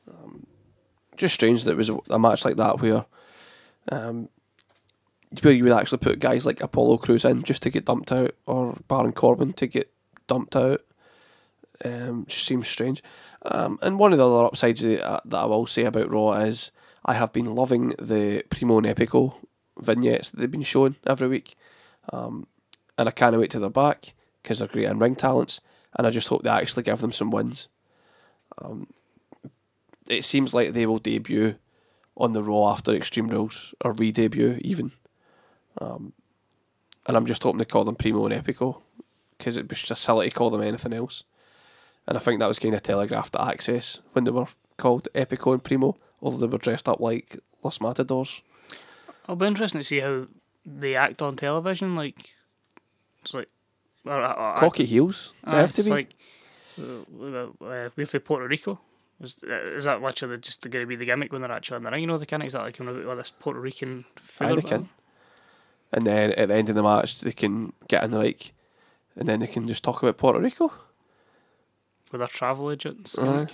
[0.10, 0.46] Um,
[1.18, 3.06] just strange that it was a, a match like that where
[3.92, 4.30] um,
[5.42, 8.36] where you would actually put guys like Apollo Crews in just to get dumped out,
[8.46, 9.92] or Baron Corbin to get
[10.28, 10.82] dumped out.
[11.84, 13.02] Um, just seems strange.
[13.44, 16.72] Um, and one of the other upsides that I will say about Raw is
[17.06, 19.36] I have been loving the Primo and Epico
[19.80, 21.56] vignettes that they've been showing every week,
[22.12, 22.48] um,
[22.98, 25.62] and I can't wait till they're back because they're great in ring talents,
[25.96, 27.68] and I just hope they actually give them some wins.
[28.62, 28.88] Um,
[30.10, 31.56] it seems like they will debut
[32.18, 34.92] on the Raw after Extreme Rules or re-debut even.
[35.80, 36.14] Um,
[37.08, 38.82] and I'm just hoping they call them Primo and Epico
[39.38, 41.24] because it was just silly to call them anything else.
[42.08, 44.48] And I think that was kind of telegraphed at Axxess when they were
[44.78, 48.42] called Epico and Primo, although they were dressed up like Los Matadores.
[49.24, 50.28] It'll be interesting to see how
[50.66, 51.96] they act on television.
[51.96, 52.32] Like
[53.22, 53.50] it's like
[54.06, 55.94] or, or, Cocky heels, they Aye, have to it's be.
[55.94, 56.16] Like,
[56.80, 58.80] uh, uh, we're for Puerto Rico.
[59.22, 61.84] Is, uh, is that literally just going to be the gimmick when they're actually in
[61.84, 62.02] the ring?
[62.02, 64.06] You know, they can't exactly come out with this Puerto Rican
[64.40, 64.90] Aye, they can.
[65.92, 68.54] And then at the end of the match, they can get in the like,
[69.16, 70.72] and then they can just talk about Puerto Rico.
[72.12, 73.18] with their travel agents.
[73.20, 73.48] Aye.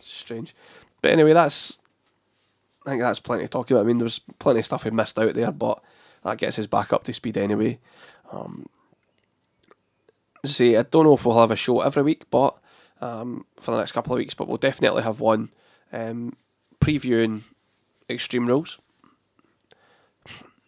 [0.00, 0.54] Strange.
[1.02, 1.80] But anyway, that's.
[2.86, 3.80] I think that's plenty to talk about.
[3.80, 5.82] I mean, there's plenty of stuff we missed out there, but
[6.24, 7.78] that gets us back up to speed anyway.
[8.32, 8.66] Um,
[10.44, 12.56] say, I don't know if we'll have a show every week, but
[13.00, 15.50] um, for the next couple of weeks, but we'll definitely have one
[15.92, 16.36] um,
[16.80, 17.42] previewing
[18.08, 18.78] Extreme Rules.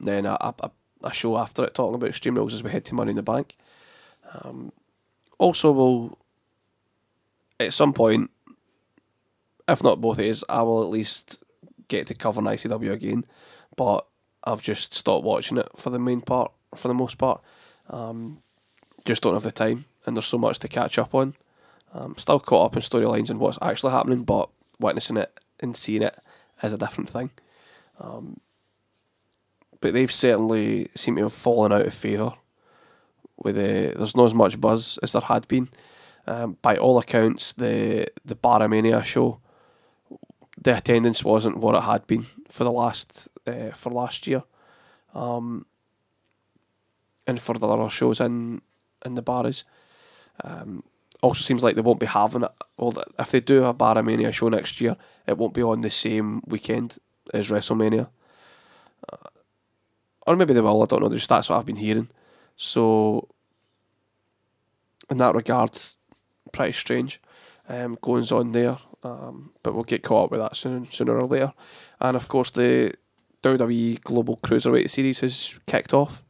[0.00, 0.70] Then a, a,
[1.04, 3.22] a show after it talking about Extreme Rules as we head to Money in the
[3.22, 3.56] Bank.
[4.42, 4.72] Um,
[5.38, 6.18] also, we'll
[7.60, 8.30] at some point,
[9.72, 11.42] if not both of days, I will at least
[11.88, 13.24] get to cover an ICW again.
[13.76, 14.06] But
[14.44, 17.40] I've just stopped watching it for the main part, for the most part.
[17.88, 18.42] Um,
[19.04, 21.34] just don't have the time, and there's so much to catch up on.
[21.94, 26.02] Um, still caught up in storylines and what's actually happening, but witnessing it and seeing
[26.02, 26.16] it
[26.62, 27.30] is a different thing.
[28.00, 28.40] Um,
[29.80, 32.32] but they've certainly seemed to have fallen out of favour.
[33.36, 35.68] With the, there's not as much buzz as there had been.
[36.26, 39.40] Um, by all accounts, the the Barramania show,
[40.62, 44.42] the attendance wasn't what it had been for the last uh, for last year,
[45.14, 45.66] um,
[47.26, 48.62] and for the other shows in
[49.04, 49.64] in the bars.
[50.44, 50.84] Um,
[51.20, 52.50] also seems like they won't be having it.
[52.76, 56.42] Well, if they do a Barramania show next year, it won't be on the same
[56.46, 56.98] weekend
[57.32, 58.08] as WrestleMania.
[59.10, 59.28] Uh,
[60.26, 62.08] or maybe they will, I don't know, just that's what I've been hearing.
[62.56, 63.28] So,
[65.10, 65.80] in that regard,
[66.50, 67.20] pretty strange
[67.68, 68.78] um, goings on there.
[69.04, 71.52] Um, but we'll get caught up with that soon, sooner or later.
[72.00, 72.94] And of course, the
[73.42, 76.22] WWE Global Cruiserweight Series has kicked off.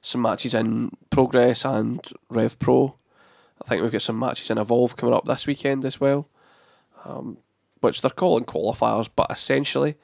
[0.00, 2.96] Some matches in progress and Rev Pro.
[3.62, 6.28] I think we've got some matches in Evolve coming up this weekend as well,
[7.04, 7.38] um,
[7.80, 9.96] which they're calling qualifiers, but essentially,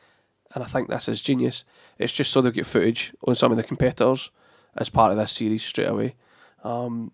[0.55, 1.65] and I think this is genius,
[1.99, 4.31] it's just so they'll get footage on some of the competitors
[4.77, 6.15] as part of this series straight away,
[6.63, 7.11] um,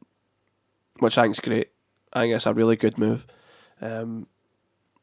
[0.99, 1.71] which I think is great.
[2.13, 3.27] I think it's a really good move.
[3.81, 4.27] Um,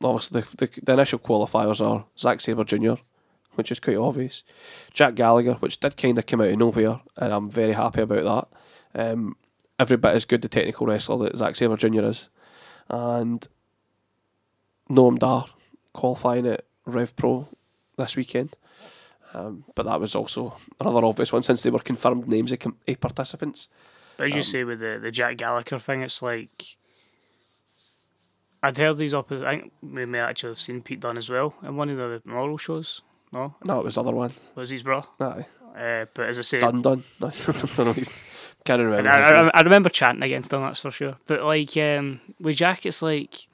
[0.04, 2.94] obviously, the, the, the initial qualifiers are Zack Sabre Jr.,
[3.56, 4.44] which is quite obvious,
[4.94, 8.50] Jack Gallagher, which did kind of come out of nowhere, and I'm very happy about
[8.94, 9.12] that.
[9.12, 9.36] Um,
[9.78, 12.04] every bit as good the technical wrestler that Zack Sabre Jr.
[12.06, 12.30] is.
[12.90, 13.46] And
[14.90, 15.46] Noam Dar
[15.94, 17.48] qualifying at Rev Pro
[17.98, 18.56] this weekend.
[19.34, 22.78] Um, but that was also another obvious one since they were confirmed names of, com-
[22.88, 23.70] of participants.
[24.18, 26.76] But as you Um, say with the, the Jack Gallagher thing, it's like
[28.64, 29.32] I'd heard these up.
[29.32, 32.22] I think we may actually have seen Pete Dunne as well in one of the
[32.26, 33.02] Memorial shows.
[33.34, 34.34] No, No, it was the other one.
[34.56, 35.04] was his bro.
[35.20, 35.46] Aye.
[35.76, 37.04] Uh, but as I say, Done, done.
[37.22, 37.94] No, I don't know.
[37.94, 38.12] He's,
[38.66, 39.10] can't remember.
[39.10, 39.48] I.
[39.48, 41.16] I, I remember chanting against him, that's for sure.
[41.28, 43.48] But like um, with Jack, it's like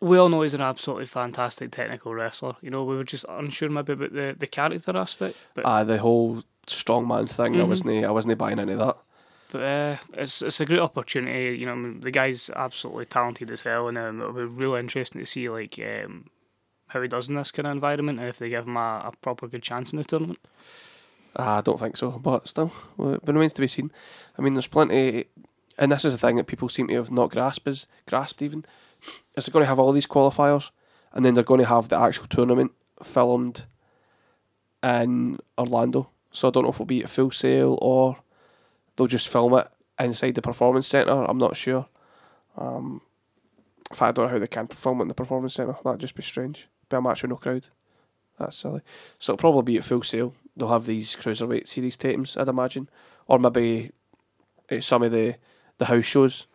[0.00, 2.56] we all know he's an absolutely fantastic technical wrestler.
[2.62, 5.36] You know, we were just unsure maybe about the, the character aspect.
[5.54, 7.54] But Aye, the whole strongman thing.
[7.56, 7.68] I Mhm.
[7.68, 8.04] wasn't.
[8.06, 8.96] I wasn't buying into that.
[9.54, 11.56] But uh, it's it's a great opportunity.
[11.56, 14.80] You know, I mean, the guy's absolutely talented as hell, and um, it'll be really
[14.80, 16.24] interesting to see like um,
[16.88, 19.12] how he does in this kind of environment, and if they give him a, a
[19.20, 20.40] proper good chance in the tournament.
[21.36, 23.92] Ah, I don't think so, but still, well, it remains to be seen.
[24.36, 25.26] I mean, there's plenty,
[25.78, 28.64] and this is the thing that people seem to have not grasped is grasped even.
[29.36, 30.72] Is they're going to have all these qualifiers,
[31.12, 32.72] and then they're going to have the actual tournament
[33.04, 33.66] filmed
[34.82, 36.10] in Orlando.
[36.32, 38.16] So I don't know if it'll be at Full Sail or
[38.96, 39.68] they'll just film it
[39.98, 41.12] inside the performance centre.
[41.12, 41.86] I'm not sure.
[42.56, 43.00] Um,
[43.90, 45.76] in fact, I don't know how they can film it in the performance centre.
[45.84, 46.68] That'd just be strange.
[46.88, 47.66] Be a match with no crowd.
[48.38, 48.80] That's silly.
[49.18, 50.34] So it'll probably be at Full Sail.
[50.56, 52.88] They'll have these cruiserweight series tapings, I'd imagine,
[53.26, 53.92] or maybe
[54.68, 55.36] it's some of the
[55.78, 56.46] the house shows.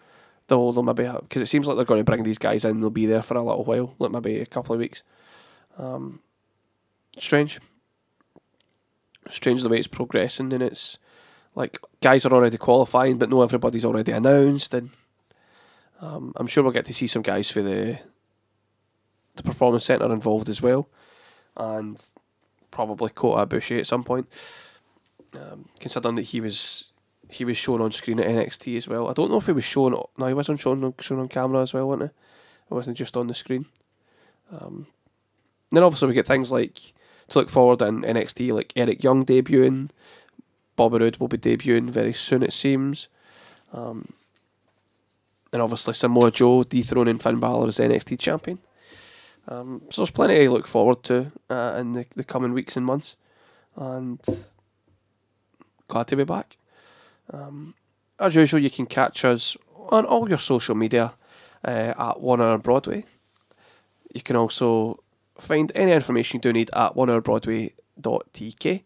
[0.47, 2.79] They'll, they'll maybe because it seems like they're going to bring these guys in.
[2.79, 5.03] They'll be there for a little while, like maybe a couple of weeks.
[5.77, 6.21] Um,
[7.17, 7.59] strange.
[9.29, 10.97] Strange the way it's progressing, and it's
[11.59, 14.91] like guys are already qualifying, but no everybody's already announced, and
[15.99, 17.99] um, I'm sure we'll get to see some guys for the
[19.35, 20.87] the performance centre involved as well,
[21.57, 22.01] and
[22.71, 24.27] probably Kota Ibushi at some point.
[25.33, 26.93] Um, considering that he was
[27.29, 29.09] he was shown on screen at NXT as well.
[29.09, 30.01] I don't know if he was shown.
[30.17, 32.15] No, he wasn't shown on, shown on camera as well, wasn't he?
[32.71, 33.65] It wasn't just on the screen.
[34.49, 34.87] Um,
[35.71, 36.93] then obviously we get things like
[37.27, 39.89] to look forward in NXT, like Eric Young debuting,
[40.79, 43.09] Bobby Roode will be debuting very soon, it seems.
[43.73, 44.13] Um,
[45.51, 48.59] and obviously Samoa Joe dethroning Finn Balor as NXT champion.
[49.49, 52.85] Um, so there's plenty to look forward to uh, in the, the coming weeks and
[52.85, 53.17] months.
[53.75, 54.21] And
[55.89, 56.55] glad to be back.
[57.33, 57.73] Um,
[58.17, 59.57] as usual, you can catch us
[59.89, 61.13] on all your social media
[61.67, 63.03] uh, at One Hour Broadway.
[64.13, 65.03] You can also
[65.37, 68.83] find any information you do need at onehourbroadway.tk.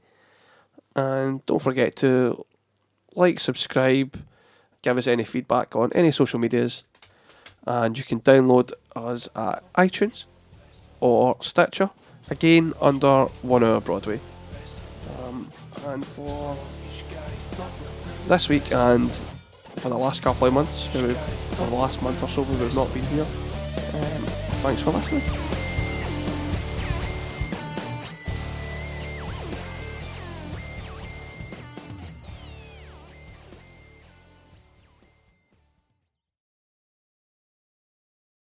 [0.95, 2.45] And don't forget to
[3.15, 4.19] like, subscribe,
[4.81, 6.83] give us any feedback on any social medias.
[7.65, 10.25] And you can download us at iTunes
[10.99, 11.89] or Stitcher,
[12.29, 14.19] again under One Hour Broadway.
[15.19, 15.49] Um,
[15.85, 16.57] and for
[18.27, 19.13] this week and
[19.77, 22.75] for the last couple of months, where we've, or the last month or so, we've
[22.75, 23.27] not been here.
[23.93, 24.23] Um,
[24.61, 25.62] thanks for listening.